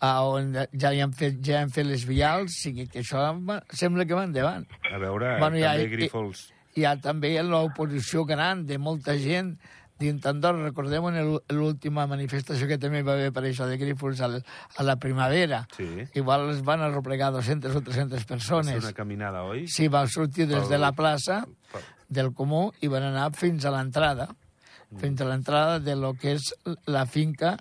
a 0.00 0.20
on 0.28 0.50
ja 0.76 0.90
hi 0.92 1.00
han 1.00 1.12
fet, 1.16 1.38
ja 1.40 1.62
han 1.62 1.70
fet 1.72 1.86
les 1.88 2.02
vials, 2.04 2.52
o 2.52 2.60
sigui 2.66 2.84
que 2.92 3.00
això 3.00 3.22
sembla 3.72 4.04
que 4.04 4.14
va 4.14 4.24
endavant. 4.28 4.66
A 4.92 4.98
veure, 4.98 5.38
Bueno, 5.40 5.56
ja- 5.56 5.72
també 5.72 6.04
i-. 6.04 6.10
Hi 6.76 6.84
ha 6.84 6.94
també 7.00 7.30
l'oposició 7.42 8.26
gran 8.28 8.66
de 8.68 8.76
molta 8.78 9.14
gent 9.16 9.54
dins 9.96 10.20
d'Andorra. 10.20 10.66
Recordem 10.66 11.06
l'última 11.56 12.04
manifestació 12.06 12.68
que 12.68 12.76
també 12.76 13.00
va 13.02 13.14
haver 13.16 13.30
per 13.32 13.46
això 13.48 13.64
de 13.68 13.78
Grífols 13.80 14.20
al, 14.20 14.42
a 14.76 14.84
la 14.84 14.96
primavera. 15.00 15.62
Sí. 15.76 15.88
Igual 16.20 16.50
es 16.52 16.60
van 16.66 16.84
arreplegar 16.84 17.30
200 17.32 17.78
o 17.78 17.80
300 17.80 18.12
Va 18.12 18.18
ser 18.20 18.28
persones. 18.28 18.82
una 18.84 18.92
caminada, 18.92 19.44
oi? 19.48 19.64
Sí, 19.72 19.88
va 19.88 20.04
sortir 20.06 20.46
des 20.50 20.68
de 20.68 20.78
la 20.78 20.92
plaça 20.92 21.46
del 22.08 22.34
Comú 22.36 22.68
i 22.84 22.92
van 22.92 23.08
anar 23.08 23.30
fins 23.34 23.64
a 23.64 23.72
l'entrada, 23.72 24.28
fins 25.00 25.20
a 25.20 25.30
l'entrada 25.30 25.80
de 25.80 25.96
lo 25.96 26.12
que 26.14 26.36
és 26.36 26.52
la 26.86 27.06
finca 27.06 27.56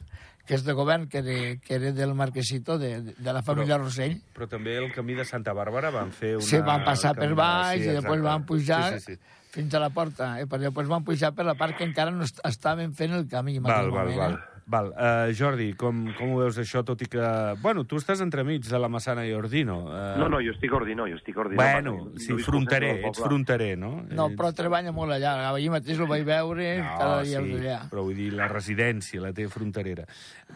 que 0.45 0.53
és 0.55 0.63
de 0.63 0.73
govern, 0.77 1.07
que 1.09 1.17
era, 1.23 1.35
que 1.59 1.73
era 1.75 1.91
del 1.91 2.13
Marquesito, 2.13 2.77
de, 2.77 3.01
de 3.01 3.33
la 3.33 3.41
família 3.41 3.75
Però- 3.79 3.83
Rossell. 3.85 4.19
Però 4.35 4.47
també 4.47 4.77
el 4.77 4.91
camí 4.93 5.15
de 5.17 5.25
Santa 5.25 5.53
Bàrbara 5.57 5.89
van 5.91 6.11
fer 6.13 6.35
una... 6.37 6.45
Sí, 6.45 6.59
van 6.61 6.83
passar 6.85 7.15
per 7.17 7.31
baix 7.33 7.81
i 7.81 7.93
després 7.95 8.21
van 8.21 8.45
pujar 8.45 8.83
Sí, 8.93 8.99
sí, 8.99 9.15
sí. 9.15 9.19
fins 9.55 9.73
a 9.73 9.79
la 9.79 9.89
porta. 9.89 10.35
I 10.41 10.45
després 10.45 10.87
van 10.87 11.03
pujar 11.03 11.33
per 11.33 11.45
la 11.47 11.55
part 11.55 11.75
que 11.77 11.83
encara 11.87 12.11
no 12.11 12.23
est 12.23 12.39
estaven 12.45 12.93
fent 12.93 13.13
el 13.17 13.27
camí. 13.27 13.57
en 13.57 13.63
Val, 13.63 13.73
aquell 13.87 13.91
val, 13.91 14.05
moment, 14.05 14.19
val. 14.19 14.33
eh? 14.33 14.54
Val. 14.67 14.87
Uh, 14.97 15.29
Jordi, 15.37 15.73
com, 15.77 15.99
com 16.17 16.31
ho 16.33 16.39
veus 16.41 16.57
això, 16.61 16.81
tot 16.85 17.01
i 17.05 17.07
que... 17.11 17.21
Bueno, 17.61 17.83
tu 17.85 17.99
estàs 18.01 18.21
entremig 18.23 18.65
de 18.65 18.79
la 18.81 18.89
Massana 18.89 19.25
i 19.27 19.33
Ordino. 19.37 19.77
Uh, 19.85 20.15
No, 20.21 20.29
no, 20.31 20.39
jo 20.41 20.53
estic 20.55 20.73
ordino, 20.73 21.05
jo 21.09 21.19
estic 21.19 21.37
ordino. 21.37 21.59
Bueno, 21.61 21.93
perquè 22.07 22.23
sí, 22.25 22.33
no 22.33 22.39
fronterer, 22.47 22.91
ets 22.97 23.19
poble. 23.19 23.29
fronterer, 23.29 23.71
no? 23.77 23.91
No, 24.09 24.29
però 24.37 24.49
treballa 24.57 24.91
molt 24.95 25.13
allà. 25.17 25.35
Ahir 25.51 25.69
mateix 25.73 25.99
el 26.01 26.09
vaig 26.09 26.25
veure 26.27 26.69
cada 26.83 27.21
dia 27.23 27.41
sí, 27.45 27.53
allà. 27.61 27.77
però 27.91 28.05
vull 28.07 28.17
dir, 28.17 28.31
la 28.33 28.47
residència 28.51 29.21
la 29.21 29.33
té 29.37 29.47
fronterera. 29.51 30.07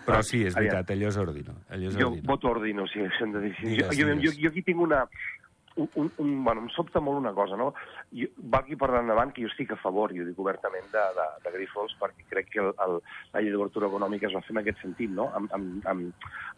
Però 0.05 0.23
sí, 0.25 0.41
és 0.45 0.55
veritat, 0.57 0.89
allò 0.95 1.09
és 1.13 1.17
Ordino. 1.21 1.59
Allò 1.69 1.89
és 1.91 1.97
Jo 1.99 2.09
Ordino. 2.09 2.27
voto 2.33 2.49
ordino, 2.49 2.87
sí, 2.89 3.05
s'hem 3.17 3.33
de 3.37 3.45
dir. 3.45 3.53
Jo, 3.83 3.91
jo, 3.93 4.13
jo, 4.25 4.33
jo 4.41 4.49
aquí 4.49 4.61
tinc 4.65 4.81
una... 4.81 5.05
Un, 5.75 5.89
un, 5.95 6.11
un, 6.17 6.31
bueno, 6.43 6.63
em 6.65 6.69
sobta 6.73 6.99
molt 6.99 7.21
una 7.21 7.31
cosa, 7.33 7.55
no? 7.55 7.69
Jo, 8.11 8.27
valgui 8.51 8.75
per 8.79 8.89
endavant 8.99 9.31
que 9.31 9.43
jo 9.45 9.51
estic 9.51 9.71
a 9.71 9.79
favor, 9.79 10.11
ho 10.11 10.25
dic 10.27 10.39
obertament, 10.41 10.89
de, 10.91 11.03
de, 11.15 11.27
de 11.45 11.53
Grifols, 11.53 11.93
perquè 12.01 12.25
crec 12.31 12.49
que 12.55 12.63
el, 12.63 12.71
el, 12.85 12.97
la 13.33 13.43
llei 13.43 13.53
d'obertura 13.53 13.87
econòmica 13.87 14.27
es 14.27 14.35
va 14.35 14.43
fer 14.45 14.55
en 14.57 14.63
aquest 14.63 14.81
sentit, 14.83 15.13
no? 15.15 15.29
En, 15.37 15.47
en, 15.55 15.69
en, 15.93 16.01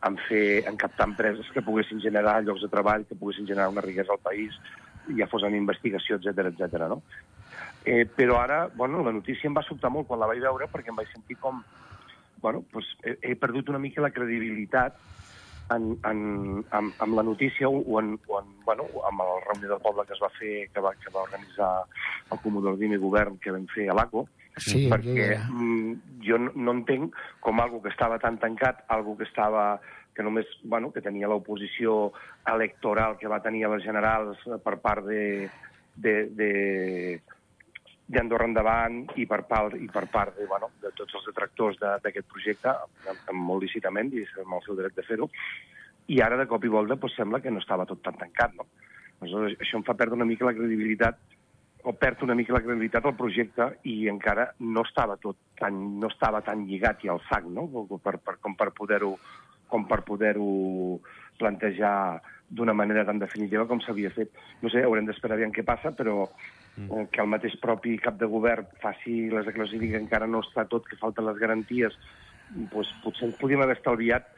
en, 0.07 0.21
fer, 0.29 0.45
en 0.71 0.79
captar 0.79 1.09
empreses 1.11 1.51
que 1.53 1.65
poguessin 1.65 2.01
generar 2.01 2.39
llocs 2.45 2.65
de 2.65 2.71
treball, 2.71 3.05
que 3.09 3.19
poguessin 3.19 3.49
generar 3.51 3.69
una 3.73 3.85
riquesa 3.85 4.15
al 4.15 4.23
país, 4.23 4.57
ja 5.17 5.29
fos 5.29 5.43
en 5.43 5.57
investigació, 5.57 6.17
etc 6.17 6.49
etc. 6.53 6.87
no? 6.89 7.01
Eh, 7.83 8.05
però 8.05 8.39
ara, 8.39 8.67
bueno, 8.73 9.03
la 9.03 9.13
notícia 9.13 9.49
em 9.49 9.55
va 9.57 9.65
sobtar 9.65 9.89
molt 9.89 10.07
quan 10.07 10.21
la 10.21 10.29
vaig 10.29 10.41
veure, 10.43 10.69
perquè 10.71 10.93
em 10.93 10.99
vaig 11.01 11.09
sentir 11.13 11.37
com... 11.41 11.63
Bueno, 12.41 12.63
doncs 12.73 12.87
he, 13.05 13.17
he 13.21 13.35
perdut 13.37 13.69
una 13.69 13.81
mica 13.81 14.01
la 14.01 14.13
credibilitat 14.13 14.97
en, 15.75 15.87
en, 16.07 16.21
amb, 16.71 16.93
amb 16.99 17.17
la 17.17 17.23
notícia 17.23 17.69
o 17.69 17.99
en, 17.99 18.13
o 18.27 18.41
en, 18.41 18.51
bueno, 18.65 18.85
amb 19.07 19.23
el 19.25 19.33
reunió 19.47 19.69
del 19.73 19.81
poble 19.83 20.05
que 20.07 20.13
es 20.17 20.21
va 20.23 20.29
fer, 20.37 20.67
que 20.73 20.83
va, 20.83 20.93
que 20.99 21.13
va 21.13 21.23
organitzar 21.23 21.71
el 22.31 22.39
Comodor 22.43 22.77
Dime 22.77 22.97
Govern 23.01 23.37
que 23.41 23.53
vam 23.55 23.67
fer 23.73 23.89
a 23.89 23.97
l'ACO, 23.97 24.27
Sí, 24.59 24.83
perquè 24.91 25.13
jo 25.15 25.23
era. 25.23 25.41
mm, 25.47 26.19
jo 26.27 26.37
no, 26.37 26.51
no 26.55 26.73
entenc 26.75 27.15
com 27.39 27.59
algo 27.63 27.81
que 27.81 27.89
estava 27.89 28.19
tan 28.19 28.37
tancat, 28.37 28.83
algo 28.91 29.15
que 29.17 29.23
estava 29.23 29.79
que 30.13 30.23
només, 30.23 30.45
bueno, 30.63 30.91
que 30.91 31.01
tenia 31.01 31.29
l'oposició 31.31 32.11
electoral 32.51 33.17
que 33.17 33.29
va 33.31 33.39
tenir 33.41 33.63
a 33.65 33.69
les 33.71 33.83
generals 33.85 34.41
per 34.63 34.75
part 34.83 35.05
de, 35.07 35.47
de, 35.95 36.15
de, 36.35 36.49
d'Andorra 38.11 38.47
Endavant 38.49 39.01
i 39.15 39.25
per 39.29 39.41
part, 39.49 39.75
i 39.79 39.87
per 39.91 40.05
part 40.11 40.37
de, 40.37 40.45
bueno, 40.49 40.71
de 40.83 40.91
tots 40.97 41.15
els 41.15 41.25
detractors 41.31 41.79
de- 41.79 41.97
d'aquest 42.03 42.27
projecte, 42.27 42.69
amb, 42.69 43.27
amb 43.33 43.39
molt 43.49 43.63
lícitament, 43.63 44.13
i 44.13 44.25
amb 44.43 44.57
el 44.59 44.63
seu 44.65 44.75
dret 44.75 44.95
de 44.95 45.05
fer-ho, 45.07 45.29
i 46.07 46.19
ara, 46.21 46.37
de 46.37 46.47
cop 46.47 46.63
i 46.65 46.71
volta, 46.71 46.95
doncs, 46.95 47.15
sembla 47.15 47.39
que 47.41 47.51
no 47.51 47.59
estava 47.63 47.85
tot 47.85 48.01
tan 48.03 48.17
tancat. 48.19 48.55
No? 48.57 48.67
Aleshores, 49.21 49.57
això 49.59 49.77
em 49.77 49.83
fa 49.87 49.93
perdre 49.93 50.17
una 50.17 50.25
mica 50.25 50.45
la 50.45 50.53
credibilitat 50.57 51.17
o 51.83 51.93
perd 51.97 52.21
una 52.23 52.35
mica 52.37 52.53
la 52.53 52.61
credibilitat 52.61 53.05
al 53.05 53.15
projecte 53.17 53.65
i 53.89 54.07
encara 54.09 54.51
no 54.59 54.83
estava 54.85 55.15
tot 55.17 55.37
tan, 55.57 55.99
no 55.99 56.11
estava 56.11 56.41
tan 56.45 56.65
lligat 56.67 57.05
i 57.05 57.09
al 57.09 57.21
sac, 57.29 57.45
no? 57.49 57.65
Per, 58.03 58.17
per, 58.21 58.35
com 58.41 58.53
per 58.55 58.69
poder-ho 58.77 59.15
com 59.71 59.85
per 59.87 60.01
poder-ho 60.03 60.99
plantejar 61.39 62.21
d'una 62.49 62.73
manera 62.75 63.05
tan 63.07 63.21
definitiva 63.21 63.65
com 63.65 63.79
s'havia 63.79 64.11
fet. 64.11 64.33
No 64.61 64.69
sé, 64.69 64.83
haurem 64.83 65.07
d'esperar 65.07 65.37
aviam 65.37 65.53
què 65.55 65.63
passa, 65.63 65.93
però 65.95 66.25
eh, 66.77 67.07
que 67.11 67.21
el 67.21 67.31
mateix 67.31 67.55
propi 67.61 67.97
cap 68.01 68.19
de 68.19 68.29
govern 68.29 68.67
faci 68.83 69.29
les 69.31 69.47
declaracions 69.47 69.77
i 69.77 69.81
digui 69.81 69.95
que 69.95 70.03
encara 70.03 70.27
no 70.27 70.43
està 70.45 70.67
tot, 70.69 70.87
que 70.87 70.99
falten 70.99 71.27
les 71.27 71.39
garanties, 71.41 71.97
doncs 72.73 72.93
potser 73.03 73.29
ens 73.29 73.39
podíem 73.39 73.63
haver 73.63 73.77
estalviat 73.77 74.29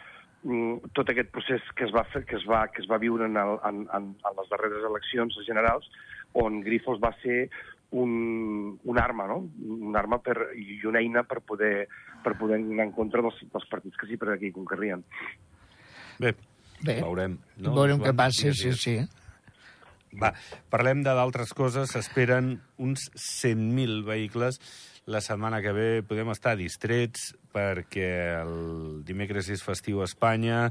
mm, 0.44 0.94
tot 0.98 1.10
aquest 1.10 1.32
procés 1.34 1.70
que 1.78 1.88
es 1.88 1.94
va 1.96 2.06
fer, 2.14 2.24
que 2.30 2.38
es 2.40 2.48
va, 2.50 2.66
que 2.74 2.84
es 2.84 2.90
va 2.90 3.02
viure 3.02 3.30
en, 3.30 3.38
el, 3.38 3.58
en, 3.70 3.86
en, 4.00 4.10
en 4.18 4.42
les 4.42 4.50
darreres 4.52 4.90
eleccions 4.90 5.38
generals, 5.48 5.90
on 6.34 6.62
Grifols 6.66 7.02
va 7.02 7.14
ser 7.22 7.48
un, 7.94 8.80
un 8.90 9.00
arma, 9.00 9.28
no? 9.30 9.44
Un 9.86 9.98
arma 9.98 10.18
per, 10.26 10.50
i 10.58 10.80
una 10.90 11.02
eina 11.04 11.22
per 11.30 11.44
poder, 11.46 11.88
per 12.26 12.34
poder 12.40 12.58
anar 12.58 12.88
en 12.88 12.96
contra 12.96 13.22
dels, 13.22 13.38
dels 13.54 13.70
partits 13.70 14.00
que 14.02 14.10
sí 14.10 14.18
per 14.18 14.34
aquí 14.34 14.50
conquerrien. 14.56 15.06
Bé, 16.18 16.34
Bé, 16.84 16.98
veurem. 17.00 17.38
No, 17.64 17.74
veurem 17.78 18.02
què 18.04 18.12
passa, 18.18 18.52
sí, 18.58 18.74
sí. 18.76 18.98
Va, 20.22 20.34
parlem 20.74 21.04
de 21.06 21.14
d'altres 21.16 21.54
coses. 21.58 21.94
S'esperen 21.94 22.58
uns 22.82 23.10
100.000 23.18 24.04
vehicles. 24.08 24.60
La 25.06 25.20
setmana 25.20 25.60
que 25.60 25.74
ve 25.76 25.88
podem 26.08 26.30
estar 26.32 26.54
distrets 26.56 27.34
perquè 27.54 28.40
el 28.40 29.02
dimecres 29.06 29.50
és 29.52 29.62
festiu 29.62 30.00
a 30.02 30.08
Espanya, 30.08 30.70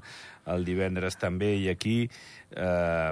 el 0.50 0.64
divendres 0.66 1.18
també 1.20 1.52
i 1.60 1.68
aquí. 1.70 1.98
Eh, 2.50 3.10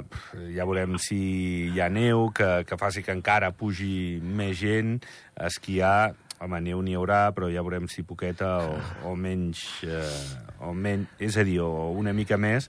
ja 0.57 0.67
veurem 0.67 0.97
si 0.99 1.21
hi 1.69 1.83
ha 1.83 1.91
neu, 1.93 2.31
que, 2.35 2.65
que 2.67 2.81
faci 2.81 3.05
que 3.05 3.15
encara 3.15 3.53
pugi 3.53 4.19
més 4.25 4.57
gent 4.63 4.97
a 5.37 5.53
esquiar. 5.53 6.15
Home, 6.41 6.63
neu 6.65 6.81
n'hi 6.81 6.97
haurà, 6.97 7.27
però 7.37 7.51
ja 7.53 7.61
veurem 7.61 7.85
si 7.93 8.07
poqueta 8.07 8.57
o, 8.65 8.79
o 9.13 9.17
menys... 9.17 9.67
Eh, 9.85 10.49
o 10.61 10.75
men 10.77 11.07
és 11.21 11.37
a 11.41 11.45
dir, 11.45 11.61
o 11.65 11.91
una 11.97 12.13
mica 12.17 12.37
més. 12.41 12.69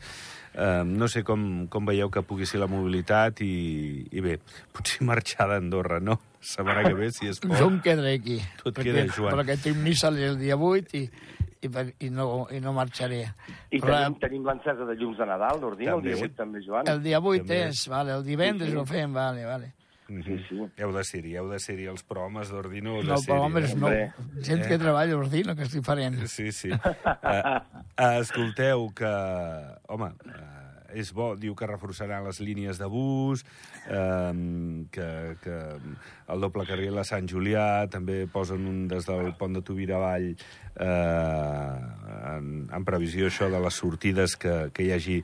Eh, 0.54 0.84
no 0.84 1.08
sé 1.08 1.24
com, 1.24 1.68
com 1.72 1.86
veieu 1.88 2.10
que 2.12 2.24
pugui 2.28 2.46
ser 2.50 2.60
la 2.60 2.68
mobilitat 2.68 3.40
i, 3.46 4.04
i 4.12 4.24
bé, 4.24 4.38
potser 4.76 5.06
marxar 5.10 5.48
d'Andorra, 5.52 6.02
no? 6.04 6.20
Setmana 6.42 6.84
que 6.88 6.96
ve, 6.98 7.12
si 7.14 7.30
es 7.30 7.40
pot. 7.40 7.54
Jo 7.60 7.70
em 7.70 7.78
quedaré 7.86 8.16
aquí. 8.18 8.40
Tu 8.60 8.70
et 8.70 8.76
perquè, 8.76 8.88
quedes, 8.90 9.14
Joan. 9.16 9.38
Perquè 9.38 9.60
tinc 9.62 9.78
missa 9.78 10.10
el 10.10 10.40
dia 10.42 10.58
8 10.58 10.98
i, 10.98 11.04
i, 11.62 11.70
i, 12.08 12.10
no, 12.10 12.48
i 12.52 12.60
no 12.60 12.74
marxaré. 12.74 13.22
I 13.70 13.80
Però 13.80 14.00
tenim, 14.00 14.18
tenim 14.24 14.48
l'encesa 14.50 14.88
de 14.90 14.96
llums 14.98 15.22
de 15.22 15.28
Nadal, 15.30 15.62
d'Ordino, 15.62 16.00
el 16.00 16.08
dia 16.10 16.18
8 16.18 16.34
també, 16.40 16.64
Joan. 16.66 16.90
el 16.90 17.04
dia 17.06 17.22
8 17.22 17.46
També. 17.46 17.60
és, 17.70 17.86
vale, 17.94 18.18
el 18.18 18.26
divendres 18.26 18.72
Sí, 18.72 18.76
sí. 18.76 18.82
ho 18.82 18.86
fem, 18.90 19.14
vale, 19.14 19.46
vale. 19.46 19.72
Mhm. 20.12 20.24
Sí, 20.28 20.38
sí. 20.50 20.60
Heu 20.84 20.92
de 20.92 21.04
ser-hi, 21.08 21.36
heu 21.40 21.48
de 21.50 21.60
ser-hi. 21.64 21.88
Els 21.92 22.04
programes 22.04 22.52
d'Ordino 22.52 22.98
No, 23.02 23.18
ser-hi. 23.18 23.32
però 23.32 23.46
homes, 23.48 23.72
eh? 23.72 23.76
no. 23.76 23.88
Hombre. 23.88 24.42
Gent 24.44 24.66
que 24.68 24.78
treballa 24.78 25.14
a 25.16 25.22
Ordino, 25.22 25.56
que 25.56 25.64
és 25.64 25.72
diferent. 25.72 26.20
Sí, 26.28 26.52
sí. 26.52 26.72
Uh, 26.72 27.62
uh, 27.96 28.20
escolteu 28.20 28.90
que... 28.96 29.14
Home, 29.88 30.12
uh, 30.28 30.62
és 30.92 31.14
bo, 31.16 31.36
diu 31.40 31.56
que 31.56 31.68
reforçaran 31.70 32.26
les 32.28 32.42
línies 32.44 32.76
de 32.76 32.88
bus, 32.92 33.46
eh, 33.88 34.34
que, 34.92 35.08
que 35.44 35.58
el 36.34 36.44
doble 36.44 36.66
carril 36.68 36.98
a 37.00 37.06
Sant 37.08 37.30
Julià, 37.32 37.88
també 37.92 38.26
posen 38.28 38.66
un 38.68 38.82
des 38.92 39.08
del 39.08 39.34
pont 39.40 39.56
de 39.56 39.62
Tubira 39.64 39.96
avall 40.02 40.32
eh, 40.32 41.78
en, 42.36 42.52
en 42.68 42.88
previsió 42.88 43.30
això 43.32 43.50
de 43.52 43.62
les 43.64 43.80
sortides, 43.80 44.36
que, 44.36 44.56
que 44.76 44.84
hi 44.88 44.92
hagi 44.98 45.18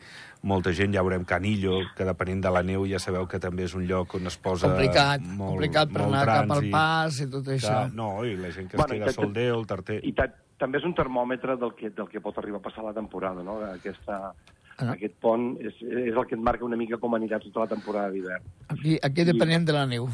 molta 0.47 0.71
gent, 0.73 0.93
ja 0.95 1.03
veurem 1.05 1.25
Canillo, 1.27 1.81
que 1.97 2.05
depenent 2.07 2.41
de 2.45 2.51
la 2.55 2.63
neu 2.65 2.85
ja 2.89 2.99
sabeu 3.03 3.27
que 3.27 3.39
també 3.43 3.65
és 3.67 3.75
un 3.75 3.85
lloc 3.89 4.15
on 4.17 4.27
es 4.31 4.37
posa 4.39 4.69
complicat, 4.71 5.21
molt, 5.27 5.51
complicat 5.57 5.91
per 5.93 6.01
molt 6.05 6.15
anar 6.15 6.25
cap 6.25 6.41
al 6.41 6.47
trànsit. 6.57 6.71
pas 6.73 7.19
i 7.21 7.29
tot 7.35 7.47
això. 7.53 7.67
Clar, 7.67 7.93
no, 7.93 8.09
i 8.25 8.35
la 8.39 8.51
gent 8.55 8.69
que 8.71 8.77
Bueno, 8.79 8.93
es 8.95 8.99
i 8.99 9.17
queda 9.19 9.31
Déu, 9.37 9.59
el 9.59 9.67
tarter... 9.67 9.99
I 10.07 10.13
ta 10.17 10.29
també 10.57 10.79
és 10.79 10.85
un 10.89 10.95
termòmetre 10.97 11.55
del 11.61 11.75
que, 11.77 11.91
del 11.93 12.07
que 12.09 12.19
pot 12.23 12.37
arribar 12.41 12.57
a 12.57 12.65
passar 12.65 12.83
la 12.87 12.93
temporada, 12.95 13.43
no? 13.43 13.59
Aquesta, 13.73 14.33
Ah. 14.77 14.91
Aquest 14.93 15.15
pont 15.17 15.55
és, 15.57 15.73
és 15.81 16.13
el 16.13 16.25
que 16.29 16.35
et 16.37 16.41
marca 16.45 16.61
una 16.63 16.77
mica 16.77 16.99
com 17.01 17.15
anirà 17.17 17.39
tota 17.41 17.63
la 17.63 17.67
temporada 17.71 18.11
d'hivern. 18.13 18.43
Aquí, 18.69 18.99
aquí 19.01 19.23
depenem 19.25 19.63
de 19.65 19.73
la 19.73 19.87
neu. 19.89 20.05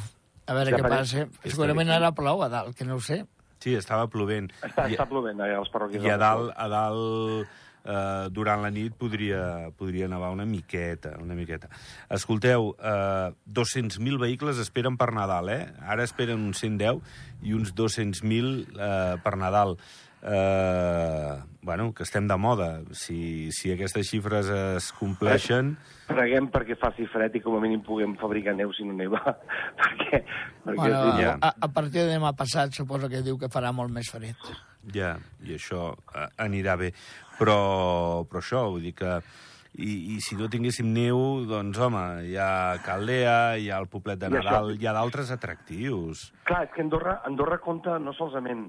A 0.48 0.54
veure 0.56 0.72
què 0.72 0.78
Depenem- 0.80 1.02
passa. 1.04 1.26
Segurament 1.52 1.90
ara 1.92 2.14
plou 2.16 2.40
a 2.46 2.48
dalt, 2.48 2.72
que 2.78 2.86
no 2.88 2.96
ho 2.96 3.02
sé. 3.04 3.26
Sí, 3.60 3.74
estava 3.76 4.08
plovent. 4.08 4.48
Està, 4.64 4.86
I, 4.88 4.96
està 4.96 5.04
plovent 5.10 5.42
eh, 5.44 5.50
a 5.58 5.60
les 5.60 5.70
parròquies. 5.74 6.02
i 6.08 6.10
a 6.10 6.16
dalt, 6.16 6.54
a 6.56 6.70
dalt 6.72 7.52
eh, 7.84 8.28
durant 8.32 8.64
la 8.64 8.72
nit 8.74 8.96
podria, 9.00 9.72
podria 9.78 10.08
nevar 10.08 10.32
una 10.36 10.46
miqueta, 10.46 11.16
una 11.22 11.36
miqueta. 11.36 11.70
Escolteu, 12.10 12.74
eh, 12.80 13.34
200.000 13.46 14.22
vehicles 14.22 14.62
esperen 14.64 14.98
per 14.98 15.12
Nadal, 15.14 15.50
eh? 15.50 15.62
Ara 15.82 16.08
esperen 16.08 16.42
uns 16.42 16.64
110 16.64 17.04
i 17.44 17.54
uns 17.54 17.76
200.000 17.76 18.80
eh, 18.80 19.22
per 19.24 19.38
Nadal. 19.38 19.78
Eh, 20.26 21.44
bueno, 21.62 21.94
que 21.94 22.04
estem 22.04 22.28
de 22.28 22.38
moda. 22.38 22.82
Si, 22.92 23.52
si 23.52 23.74
aquestes 23.74 24.08
xifres 24.08 24.48
es 24.48 24.92
compleixen... 24.96 25.76
Preguem 26.08 26.48
perquè 26.52 26.78
faci 26.80 27.08
fred 27.12 27.36
i 27.36 27.42
com 27.44 27.58
a 27.58 27.62
mínim 27.64 27.82
puguem 27.84 28.14
fabricar 28.20 28.54
neu 28.56 28.72
si 28.76 28.88
no 28.88 28.96
neva. 28.96 29.20
perquè 29.82 30.22
perquè 30.64 30.78
Bueno, 30.80 31.02
ja. 31.20 31.36
a, 31.42 31.52
a 31.68 31.70
partir 31.76 32.06
de 32.06 32.14
demà 32.14 32.32
passat 32.40 32.72
suposo 32.76 33.12
que 33.12 33.24
diu 33.26 33.40
que 33.40 33.52
farà 33.52 33.74
molt 33.76 33.92
més 33.92 34.12
fred. 34.12 34.48
Ja, 34.96 35.14
i 35.44 35.56
això 35.56 35.94
eh, 36.16 36.28
anirà 36.44 36.76
bé. 36.80 36.94
Però, 37.40 37.58
però 38.30 38.44
això, 38.44 38.68
vull 38.76 38.86
dir 38.90 38.96
que... 39.00 39.18
I, 39.74 39.90
I 40.14 40.20
si 40.22 40.36
no 40.38 40.46
tinguéssim 40.54 40.92
neu, 40.94 41.18
doncs, 41.50 41.80
home, 41.82 42.02
hi 42.30 42.36
ha 42.38 42.78
Caldea, 42.86 43.56
hi 43.58 43.72
ha 43.74 43.80
el 43.82 43.88
Poblet 43.90 44.20
de 44.22 44.30
Nadal, 44.30 44.76
hi 44.78 44.86
ha 44.86 44.94
d'altres 44.94 45.32
atractius. 45.34 46.28
Clar, 46.46 46.60
és 46.68 46.76
que 46.76 46.84
Andorra, 46.84 47.16
Andorra 47.26 47.58
compta 47.58 47.96
no 47.98 48.14
solament 48.14 48.68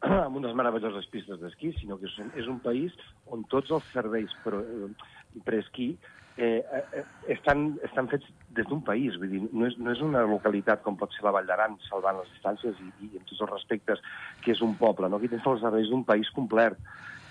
amb 0.24 0.40
unes 0.40 0.56
meravelloses 0.56 1.08
pistes 1.12 1.42
d'esquí, 1.42 1.74
sinó 1.76 1.98
que 2.00 2.08
és 2.08 2.48
un, 2.48 2.60
país 2.64 2.96
on 3.28 3.44
tots 3.52 3.74
els 3.76 3.92
serveis 3.92 4.32
per, 4.46 4.54
eh, 4.62 5.58
esquí 5.60 5.90
eh, 6.36 6.64
eh, 6.64 7.04
estan, 7.36 7.74
estan 7.84 8.08
fets 8.12 8.28
des 8.56 8.68
d'un 8.70 8.82
país. 8.84 9.16
Vull 9.20 9.32
dir, 9.32 9.42
no 9.52 9.66
és, 9.68 9.76
no 9.78 9.92
és 9.92 10.02
una 10.04 10.24
localitat 10.28 10.82
com 10.84 10.98
pot 11.00 11.12
ser 11.14 11.26
la 11.26 11.34
Vall 11.36 11.48
d'Aran, 11.48 11.76
salvant 11.88 12.20
les 12.22 12.30
distàncies 12.34 12.78
i, 12.82 12.88
i 13.06 13.10
amb 13.14 13.26
tots 13.28 13.42
els 13.42 13.52
respectes, 13.52 14.02
que 14.44 14.54
és 14.56 14.64
un 14.64 14.76
poble. 14.80 15.10
No? 15.10 15.20
Aquí 15.20 15.32
tens 15.32 15.46
els 15.46 15.62
serveis 15.64 15.92
d'un 15.92 16.06
país 16.08 16.32
complet. 16.36 16.80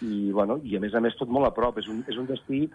I, 0.03 0.31
bueno, 0.35 0.57
I 0.67 0.75
a 0.75 0.81
més 0.83 0.93
a 0.93 0.99
més 0.99 1.15
tot 1.15 1.29
molt 1.31 1.47
a 1.47 1.53
prop. 1.55 1.77
És 1.79 1.87
un, 1.91 2.01
és 2.11 2.17
un 2.19 2.27
destí 2.27 2.65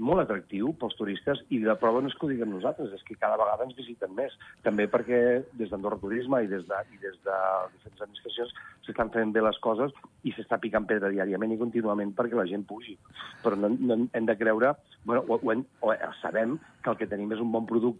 molt 0.00 0.22
atractiu 0.22 0.72
pels 0.80 0.96
turistes 0.96 1.42
i 1.52 1.60
de 1.60 1.74
prova 1.80 2.00
no 2.00 2.08
és 2.08 2.16
que 2.16 2.24
ho 2.24 2.30
diguem 2.30 2.50
nosaltres, 2.54 2.92
és 2.96 3.04
que 3.04 3.18
cada 3.20 3.36
vegada 3.40 3.66
ens 3.66 3.76
visiten 3.76 4.14
més. 4.16 4.32
També 4.64 4.88
perquè 4.88 5.20
des 5.60 5.72
d'Andorra 5.72 6.00
Turisme 6.00 6.40
i 6.44 6.48
des 6.50 6.64
de, 6.68 6.78
i 6.94 7.00
des 7.02 7.18
de 7.26 7.36
diferents 7.74 8.06
administracions 8.06 8.54
s'estan 8.86 9.12
fent 9.12 9.34
bé 9.34 9.44
les 9.44 9.60
coses 9.62 9.92
i 10.24 10.32
s'està 10.32 10.56
picant 10.62 10.88
pedra 10.88 11.12
diàriament 11.12 11.52
i 11.52 11.60
contínuament 11.60 12.14
perquè 12.16 12.38
la 12.38 12.48
gent 12.48 12.64
pugi. 12.68 12.96
Però 13.44 13.58
no, 13.60 13.74
no 13.76 14.00
hem 14.16 14.28
de 14.28 14.38
creure, 14.40 14.72
bueno, 15.04 15.26
o, 15.28 15.36
o, 15.36 15.92
o 15.92 16.12
sabem 16.22 16.56
que 16.80 16.94
el 16.94 16.96
que 16.96 17.10
tenim 17.10 17.36
és 17.36 17.44
un 17.44 17.52
bon 17.52 17.68
producte 17.68 17.99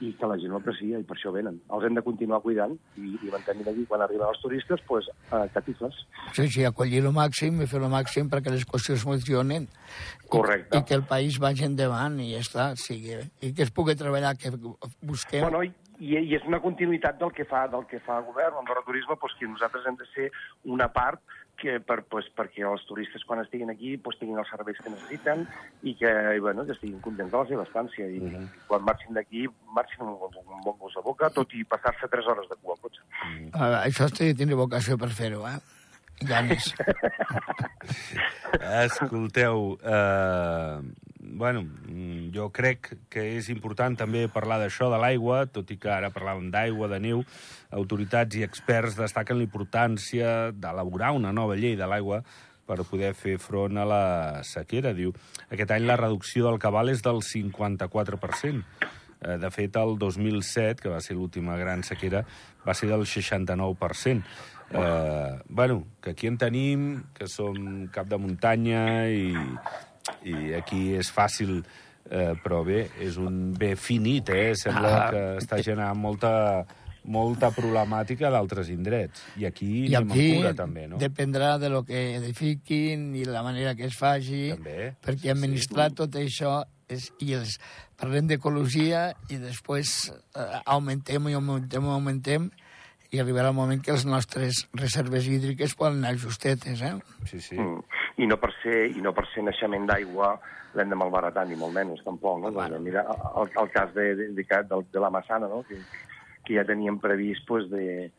i 0.00 0.14
que 0.16 0.28
la 0.28 0.36
gent 0.40 0.54
ho 0.54 0.58
aprecia 0.60 0.98
i 1.00 1.04
per 1.04 1.16
això 1.16 1.32
venen. 1.34 1.58
Els 1.74 1.84
hem 1.84 1.96
de 1.98 2.02
continuar 2.04 2.40
cuidant 2.44 2.72
i, 2.96 3.12
i 3.20 3.32
mantenint 3.32 3.68
aquí 3.68 3.84
quan 3.88 4.04
arriben 4.04 4.28
els 4.28 4.40
turistes, 4.40 4.80
doncs, 4.88 5.10
eh, 5.28 5.42
catifles. 5.54 5.98
Sí, 6.36 6.46
sí, 6.48 6.64
acollir 6.64 7.02
el 7.04 7.10
màxim 7.16 7.60
i 7.60 7.68
fer 7.68 7.82
el 7.82 7.90
màxim 7.92 8.30
perquè 8.32 8.54
les 8.54 8.64
qüestions 8.68 9.04
funcionen. 9.04 9.68
Correcte. 10.32 10.78
I, 10.78 10.80
I 10.80 10.88
que 10.88 10.96
el 10.96 11.04
país 11.10 11.36
vagi 11.42 11.68
endavant 11.68 12.16
i 12.24 12.32
ja 12.32 12.40
està. 12.46 12.70
Que, 12.80 13.20
I 13.44 13.52
que 13.52 13.66
es 13.66 13.74
pugui 13.76 13.96
treballar, 13.98 14.36
que 14.40 14.54
busquem... 14.56 15.44
Bueno, 15.44 15.62
i, 15.68 15.74
i 16.00 16.34
és 16.34 16.44
una 16.48 16.60
continuïtat 16.64 17.18
del 17.20 17.32
que 17.36 17.44
fa 17.44 17.66
del 17.68 17.84
que 17.86 18.00
fa 18.00 18.18
el 18.18 18.24
govern, 18.24 18.56
Andorra 18.58 18.82
Turisme, 18.86 19.16
doncs 19.20 19.36
que 19.38 19.46
nosaltres 19.46 19.86
hem 19.86 19.96
de 20.00 20.06
ser 20.14 20.30
una 20.64 20.88
part 20.92 21.20
que 21.60 21.74
per, 21.84 21.98
pues, 22.08 22.24
perquè 22.32 22.64
els 22.64 22.86
turistes 22.88 23.22
quan 23.28 23.42
estiguin 23.42 23.68
aquí 23.68 23.98
pues, 24.00 24.16
tinguin 24.18 24.38
els 24.40 24.48
serveis 24.48 24.78
que 24.80 24.88
necessiten 24.88 25.42
i 25.82 25.94
que, 25.94 26.08
i, 26.36 26.40
bueno, 26.40 26.64
que 26.64 26.72
estiguin 26.72 27.02
contents 27.04 27.30
de 27.34 27.36
la 27.36 27.46
seva 27.50 27.66
estància. 27.68 28.06
I 28.08 28.20
Mhm. 28.20 28.46
quan 28.66 28.82
marxin 28.82 29.12
d'aquí, 29.14 29.46
marxin 29.76 30.00
amb 30.06 30.22
un, 30.22 30.38
un 30.40 30.62
bon 30.64 30.78
gust 30.78 30.96
de 30.96 31.02
boca, 31.02 31.28
tot 31.28 31.52
i 31.52 31.64
passar-se 31.64 32.08
3 32.08 32.26
hores 32.26 32.48
de 32.48 32.56
cua 32.62 32.74
al 32.74 32.80
cotxe. 32.80 33.00
Ah, 33.52 33.84
això 33.84 34.08
té 34.08 34.32
vocació 34.54 34.96
per 34.96 35.10
fer-ho, 35.10 35.46
eh? 35.46 35.58
Ganes. 36.20 36.74
Escolteu, 38.60 39.78
eh, 39.82 40.80
bueno, 41.20 41.64
jo 42.34 42.50
crec 42.52 42.92
que 43.08 43.24
és 43.38 43.48
important 43.52 43.96
també 43.96 44.26
parlar 44.28 44.58
d'això, 44.60 44.90
de 44.92 45.00
l'aigua, 45.00 45.46
tot 45.46 45.70
i 45.72 45.78
que 45.80 45.90
ara 45.92 46.12
parlàvem 46.12 46.50
d'aigua, 46.52 46.90
de 46.92 47.00
neu, 47.00 47.24
autoritats 47.70 48.36
i 48.36 48.44
experts 48.44 48.98
destaquen 48.98 49.40
la 49.40 49.46
importància 49.46 50.50
d'elaborar 50.52 51.14
una 51.16 51.32
nova 51.32 51.56
llei 51.56 51.76
de 51.78 51.88
l'aigua 51.88 52.22
per 52.70 52.84
poder 52.86 53.14
fer 53.18 53.36
front 53.42 53.80
a 53.80 53.86
la 53.88 54.04
sequera. 54.46 54.94
Diu, 54.94 55.14
aquest 55.50 55.72
any 55.74 55.88
la 55.88 55.98
reducció 55.98 56.46
del 56.46 56.60
cabal 56.62 56.92
és 56.92 57.02
del 57.02 57.24
54%. 57.26 58.62
Eh, 59.22 59.36
De 59.38 59.50
fet, 59.50 59.76
el 59.76 59.98
2007, 59.98 60.80
que 60.82 60.88
va 60.88 61.00
ser 61.00 61.16
l'última 61.16 61.56
gran 61.60 61.82
sequera, 61.84 62.24
va 62.66 62.74
ser 62.74 62.88
del 62.88 63.04
69%. 63.06 64.22
Eh, 64.72 65.38
bueno, 65.48 65.84
que 66.00 66.10
aquí 66.10 66.26
en 66.28 66.38
tenim, 66.38 67.02
que 67.12 67.26
som 67.28 67.88
cap 67.90 68.06
de 68.06 68.16
muntanya 68.16 69.08
i, 69.10 69.34
i 70.24 70.52
aquí 70.54 70.94
és 70.94 71.10
fàcil, 71.12 71.64
eh, 72.10 72.34
però 72.42 72.62
bé, 72.64 72.84
és 73.02 73.16
un 73.18 73.52
bé 73.58 73.74
finit, 73.76 74.30
eh? 74.30 74.52
Sembla 74.54 74.92
Ah. 75.06 75.10
que 75.10 75.24
està 75.42 75.58
generant 75.62 75.98
molta, 75.98 76.64
molta 77.04 77.50
problemàtica 77.50 78.30
d'altres 78.30 78.68
indrets. 78.70 79.20
I 79.36 79.46
aquí 79.46 79.86
I 79.88 79.94
anem 79.96 80.12
aquí 80.12 80.36
cura, 80.36 80.54
també, 80.54 80.86
no? 80.86 80.98
dependrà 80.98 81.58
de 81.58 81.68
lo 81.68 81.82
que 81.84 82.16
edifiquin 82.16 83.14
i 83.16 83.24
la 83.24 83.42
manera 83.42 83.74
que 83.74 83.86
es 83.86 83.96
faci, 83.96 84.50
També, 84.54 84.94
perquè 85.02 85.30
administrar 85.32 85.90
tot 85.92 86.14
això 86.14 86.60
és, 86.88 87.10
i 87.18 87.32
els, 87.34 87.58
parlem 88.00 88.30
d'ecologia 88.30 89.10
i 89.28 89.38
després 89.40 90.10
eh, 90.10 90.60
augmentem 90.64 91.28
i 91.28 91.36
augmentem 91.36 91.86
i 91.86 91.94
augmentem 91.94 92.50
i 93.10 93.18
arribarà 93.18 93.50
el 93.50 93.58
moment 93.58 93.80
que 93.82 93.92
les 93.92 94.06
nostres 94.06 94.64
reserves 94.78 95.26
hídriques 95.26 95.74
poden 95.78 95.98
anar 95.98 96.20
justetes, 96.22 96.82
eh? 96.86 96.94
Sí, 97.26 97.40
sí. 97.42 97.58
Mm. 97.58 97.82
I 98.22 98.28
no 98.30 98.38
per 98.38 98.52
ser, 98.60 98.84
i 98.94 99.02
no 99.02 99.12
per 99.16 99.26
ser 99.32 99.42
naixement 99.46 99.88
d'aigua 99.88 100.36
l'hem 100.78 100.92
de 100.92 100.98
malbaratar, 100.98 101.44
ni 101.50 101.58
molt 101.58 101.74
menys, 101.74 102.04
tampoc. 102.06 102.38
No? 102.44 102.52
Bueno. 102.54 102.76
Doncs, 102.76 102.86
mira, 102.86 103.02
el, 103.10 103.50
el 103.50 103.70
cas 103.74 103.90
de, 103.96 104.12
de, 104.14 104.28
de, 104.36 104.44
de, 104.46 104.80
de 104.94 105.02
la 105.02 105.10
Massana, 105.10 105.50
no? 105.50 105.64
que, 105.66 105.80
que 106.46 106.54
ja 106.54 106.64
teníem 106.68 107.00
previst 107.02 107.42
pues, 107.48 107.66
de, 107.72 108.12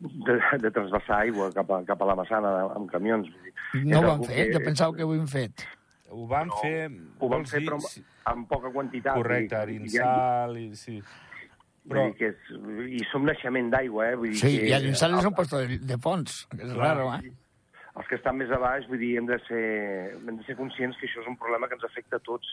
de, 0.00 0.38
de 0.64 0.70
transversar 0.70 1.20
aigua 1.26 1.50
cap 1.52 1.70
a, 1.76 1.82
cap 1.88 2.00
a 2.00 2.08
la 2.08 2.16
Massana 2.16 2.54
amb 2.70 2.88
camions. 2.90 3.28
No 3.84 4.00
ho 4.00 4.14
han 4.14 4.24
fet, 4.24 4.54
jo 4.54 4.64
pensava 4.64 4.96
que 4.96 5.04
ho 5.04 5.12
hem 5.12 5.28
fet. 5.28 5.68
Ho 6.10 6.26
van 6.30 6.50
fer... 6.62 6.88
Ho 7.20 7.28
vols 7.28 7.50
fer, 7.52 7.60
dir? 7.60 7.68
però 7.70 7.78
amb, 7.80 8.12
amb 8.32 8.46
poca 8.48 8.70
quantitat. 8.74 9.18
Correcte, 9.20 9.54
dir, 9.68 9.80
Arinsal... 9.80 10.56
I, 10.60 10.68
sí. 10.76 11.00
Però... 11.88 12.04
Vull 12.04 12.14
dir 12.14 12.18
que 12.18 12.30
és, 12.32 12.96
I 13.00 13.02
som 13.10 13.24
naixement 13.28 13.68
d'aigua, 13.72 14.10
eh? 14.12 14.16
Vull 14.20 14.32
dir 14.32 14.40
Sí, 14.40 14.54
que, 14.60 14.70
i 14.72 14.80
l'Insal 14.84 15.18
és 15.18 15.28
un 15.28 15.36
puesto 15.36 15.60
de, 15.64 15.78
de 15.88 15.98
fons, 16.04 16.42
que 16.52 16.62
és 16.64 16.72
Clar. 16.72 16.94
raro, 16.96 17.10
eh? 17.18 17.34
els 17.98 18.06
que 18.06 18.14
estan 18.14 18.36
més 18.38 18.50
a 18.54 18.58
baix, 18.62 18.84
vull 18.86 19.00
dir, 19.02 19.14
hem 19.18 19.26
de 19.26 19.36
ser, 19.48 19.62
hem 20.14 20.36
de 20.38 20.44
ser 20.46 20.54
conscients 20.54 20.94
que 21.00 21.08
això 21.08 21.18
és 21.24 21.26
un 21.32 21.34
problema 21.40 21.66
que 21.66 21.74
ens 21.74 21.86
afecta 21.88 22.20
a 22.20 22.22
tots 22.22 22.46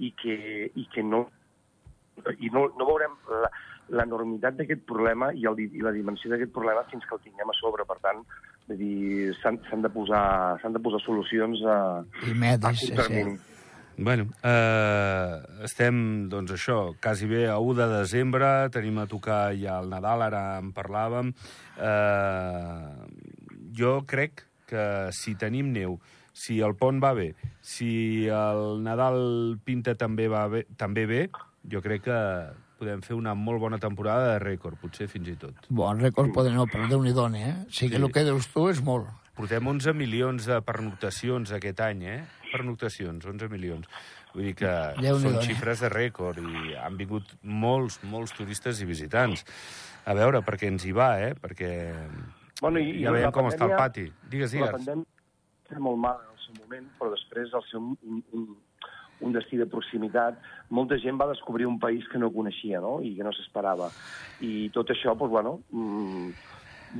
i 0.00 0.08
que, 0.16 0.36
i 0.72 0.86
que 0.94 1.02
no, 1.04 1.26
i 2.40 2.48
no, 2.54 2.62
no 2.78 2.86
veurem 2.88 3.12
la- 3.28 3.50
l'enormitat 3.92 4.56
d'aquest 4.56 4.86
problema 4.88 5.28
i, 5.36 5.44
el, 5.50 5.60
i 5.66 5.82
la 5.84 5.92
dimensió 5.92 6.32
d'aquest 6.32 6.50
problema 6.54 6.86
fins 6.88 7.04
que 7.04 7.14
el 7.14 7.20
tinguem 7.26 7.52
a 7.52 7.58
sobre. 7.58 7.84
Per 7.86 7.98
tant, 8.02 8.22
vull 8.68 8.78
dir, 8.80 9.34
s'han 9.42 9.82
de, 9.82 9.90
posar, 9.92 10.58
de 10.62 10.82
posar 10.82 11.02
solucions 11.04 11.62
a, 11.66 11.76
I 12.26 12.34
a 12.34 12.56
curt 12.62 12.96
termini. 13.02 13.36
sí. 13.36 13.52
Bueno, 13.98 14.26
eh, 14.44 15.36
estem, 15.64 16.28
doncs 16.28 16.52
això, 16.52 16.92
quasi 17.00 17.24
bé 17.30 17.46
a 17.48 17.56
1 17.56 17.78
de 17.78 17.86
desembre, 17.94 18.48
tenim 18.68 18.98
a 19.00 19.06
tocar 19.08 19.54
ja 19.56 19.78
el 19.80 19.88
Nadal, 19.88 20.26
ara 20.26 20.42
en 20.60 20.68
parlàvem. 20.76 21.32
Eh, 21.80 22.92
jo 23.78 24.02
crec 24.04 24.44
que 24.68 24.84
si 25.16 25.32
tenim 25.40 25.72
neu, 25.72 25.96
si 26.36 26.58
el 26.60 26.76
pont 26.76 27.00
va 27.00 27.14
bé, 27.16 27.30
si 27.64 28.28
el 28.28 28.82
Nadal 28.84 29.56
pinta 29.64 29.96
també 29.96 30.28
va 30.28 30.44
bé, 30.52 30.66
també 30.76 31.06
bé, 31.08 31.22
jo 31.64 31.80
crec 31.80 32.04
que 32.10 32.20
podem 32.78 33.00
fer 33.02 33.14
una 33.16 33.34
molt 33.34 33.60
bona 33.60 33.78
temporada 33.78 34.32
de 34.34 34.38
rècord, 34.42 34.76
potser 34.80 35.06
fins 35.08 35.28
i 35.28 35.36
tot. 35.40 35.54
Bon 35.68 35.98
rècord 36.00 36.32
poden 36.34 36.54
no, 36.54 36.66
però 36.66 36.86
déu-n'hi-do, 36.90 37.26
eh? 37.34 37.54
O 37.66 37.70
sigui, 37.70 37.96
Sí. 37.96 38.02
el 38.02 38.12
que 38.12 38.24
dius 38.24 38.48
tu 38.52 38.68
és 38.68 38.82
molt. 38.82 39.06
Portem 39.36 39.66
11 39.66 39.92
milions 39.92 40.46
de 40.46 40.60
pernoctacions 40.62 41.52
aquest 41.52 41.80
any, 41.80 42.02
eh? 42.04 42.24
Pernoctacions, 42.52 43.24
11 43.26 43.48
milions. 43.52 43.86
Vull 44.34 44.44
dir 44.44 44.54
que 44.54 44.70
són 45.00 45.34
eh? 45.36 45.42
xifres 45.44 45.80
de 45.80 45.88
rècord 45.92 46.38
i 46.40 46.74
han 46.76 46.96
vingut 46.96 47.24
molts, 47.42 47.98
molts 48.04 48.32
turistes 48.36 48.80
i 48.80 48.84
visitants. 48.88 49.44
A 50.06 50.14
veure, 50.14 50.40
perquè 50.44 50.68
ens 50.68 50.84
hi 50.86 50.92
va, 50.92 51.18
eh? 51.20 51.34
Perquè 51.34 51.70
Bueno, 52.60 52.78
i, 52.80 53.02
ja 53.02 53.10
i 53.10 53.12
veiem 53.12 53.26
la 53.28 53.32
com 53.32 53.46
està 53.50 53.64
el 53.66 53.72
pandèmia- 53.72 53.76
pati. 53.76 54.12
Digues, 54.30 54.52
La 54.52 54.58
digues. 54.58 54.70
pandèmia 54.76 55.04
va 55.04 55.68
fer 55.68 55.78
molt 55.80 55.98
mal 55.98 56.16
en 56.22 56.30
el 56.32 56.40
seu 56.44 56.54
moment, 56.64 56.86
però 56.98 57.10
després, 57.10 57.52
al 57.54 57.64
ser 57.70 57.76
un, 57.80 57.96
un, 58.02 58.22
un, 58.32 58.56
un 59.20 59.32
destí 59.32 59.56
de 59.56 59.68
proximitat, 59.70 60.38
molta 60.70 60.98
gent 61.02 61.18
va 61.20 61.30
descobrir 61.30 61.66
un 61.66 61.78
país 61.80 62.06
que 62.12 62.20
no 62.20 62.32
coneixia 62.34 62.80
no? 62.84 62.98
i 63.00 63.14
que 63.16 63.24
no 63.24 63.32
s'esperava. 63.32 63.92
I 64.44 64.68
tot 64.74 64.92
això, 64.92 65.14
doncs, 65.16 65.32
bueno, 65.32 65.58
mm, 65.72 66.32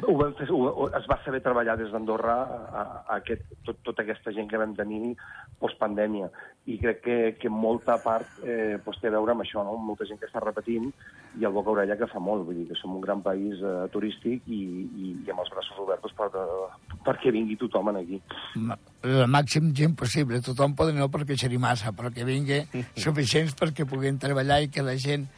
ho 0.02 0.14
vam 0.18 0.34
fer, 0.38 0.46
ho, 0.52 0.58
ho- 0.68 0.88
es 0.98 1.06
va 1.08 1.16
saber 1.24 1.40
treballar 1.44 1.76
des 1.80 1.90
d'Andorra 1.92 2.34
a, 2.42 2.82
a, 2.82 2.84
aquest, 3.16 3.42
tot, 3.64 3.78
tota 3.86 4.02
aquesta 4.04 4.32
gent 4.36 4.48
que 4.50 4.60
vam 4.60 4.74
tenir 4.76 5.14
postpandèmia. 5.60 6.28
I 6.66 6.76
crec 6.82 7.00
que, 7.04 7.16
que 7.38 7.48
molta 7.52 7.94
part 8.02 8.40
eh, 8.42 8.76
doncs, 8.84 8.98
té 9.00 9.08
a 9.08 9.14
veure 9.14 9.32
amb 9.36 9.44
això, 9.44 9.62
no? 9.64 9.76
molta 9.78 10.04
gent 10.08 10.18
que 10.18 10.26
està 10.26 10.42
repetint 10.42 10.88
i 11.38 11.46
el 11.46 11.54
boca 11.54 11.70
orella 11.76 11.96
que 12.00 12.08
fa 12.10 12.18
molt. 12.22 12.44
Vull 12.48 12.58
dir 12.62 12.66
que 12.72 12.78
som 12.80 12.96
un 12.96 13.04
gran 13.04 13.22
país 13.22 13.62
eh, 13.62 13.86
turístic 13.94 14.48
i, 14.50 14.60
i, 14.84 15.12
i 15.24 15.30
amb 15.32 15.44
els 15.44 15.52
braços 15.54 15.78
oberts 15.84 16.12
per, 16.18 16.28
perquè 17.06 17.30
vingui 17.34 17.56
tothom 17.60 17.92
en 17.94 18.00
aquí. 18.02 18.20
El 19.06 19.26
màxim 19.30 19.70
gent 19.78 19.94
possible. 19.98 20.42
Tothom 20.42 20.74
pot 20.78 20.90
no 20.94 21.06
perquè 21.12 21.38
serà 21.38 21.58
massa, 21.62 21.94
però 21.96 22.10
que 22.12 22.26
vingui 22.26 22.64
suficients 23.06 23.54
perquè 23.58 23.86
puguin 23.88 24.18
treballar 24.18 24.62
i 24.66 24.72
que 24.72 24.82
la 24.84 24.98
gent 24.98 25.28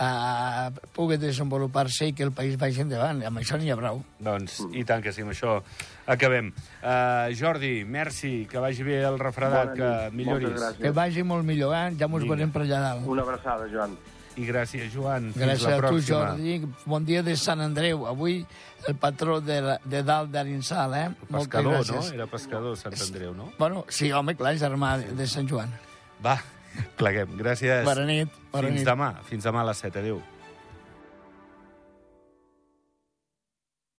uh, 0.00 0.70
pugui 0.96 1.18
desenvolupar-se 1.20 2.10
i 2.10 2.14
que 2.16 2.26
el 2.26 2.32
país 2.36 2.56
vagi 2.60 2.82
endavant. 2.84 3.22
Amb 3.26 3.42
això 3.42 3.58
n'hi 3.60 3.70
ha 3.72 3.78
prou. 3.78 4.02
Doncs, 4.22 4.62
i 4.72 4.84
tant 4.88 5.04
que 5.04 5.12
sí, 5.14 5.24
amb 5.24 5.34
això 5.34 5.58
acabem. 6.06 6.52
Uh, 6.82 7.32
Jordi, 7.36 7.84
merci, 7.84 8.46
que 8.50 8.62
vagi 8.62 8.86
bé 8.86 9.00
el 9.04 9.18
refredat, 9.22 9.72
que 9.76 9.94
milloris. 10.16 10.68
Que 10.80 10.92
vagi 10.96 11.24
molt 11.26 11.46
millor, 11.46 11.74
eh? 11.76 11.96
Ja 12.00 12.10
mos 12.10 12.26
veurem 12.26 12.52
per 12.52 12.66
allà 12.66 12.82
dalt. 12.90 13.08
Una 13.08 13.26
abraçada, 13.26 13.68
Joan. 13.72 13.96
I 14.36 14.44
gràcies, 14.44 14.90
Joan. 14.92 15.30
Fins 15.32 15.46
Gràcies 15.46 15.64
la 15.64 15.76
a 15.78 15.80
tu, 15.80 15.86
pròxima. 15.86 16.18
Jordi. 16.36 16.72
Bon 16.84 17.04
dia 17.08 17.22
de 17.24 17.36
Sant 17.40 17.62
Andreu. 17.64 18.04
Avui 18.06 18.42
el 18.86 18.98
patró 19.00 19.38
de, 19.40 19.62
la, 19.64 19.78
de 19.80 20.02
dalt 20.04 20.28
d'Arinsal, 20.34 20.92
eh? 20.94 21.06
Pescador, 21.30 21.80
no? 21.88 22.02
Era 22.12 22.26
pescador, 22.28 22.76
Sant 22.76 22.98
Andreu, 23.00 23.32
no? 23.34 23.48
Bueno, 23.56 23.86
sí, 23.88 24.12
home, 24.12 24.36
clar, 24.36 24.52
germà 24.60 24.98
de, 25.00 25.14
de 25.16 25.26
Sant 25.30 25.48
Joan. 25.48 25.72
Va, 26.20 26.36
pleguem. 26.96 27.36
Gràcies. 27.38 27.84
Bona 27.84 28.04
nit. 28.08 28.28
Bona 28.52 28.68
Fins 28.68 28.80
nit. 28.80 28.88
demà. 28.88 29.10
Fins 29.28 29.44
demà 29.44 29.60
a 29.62 29.68
les 29.70 29.78
7. 29.84 29.98
Adéu. 30.02 30.22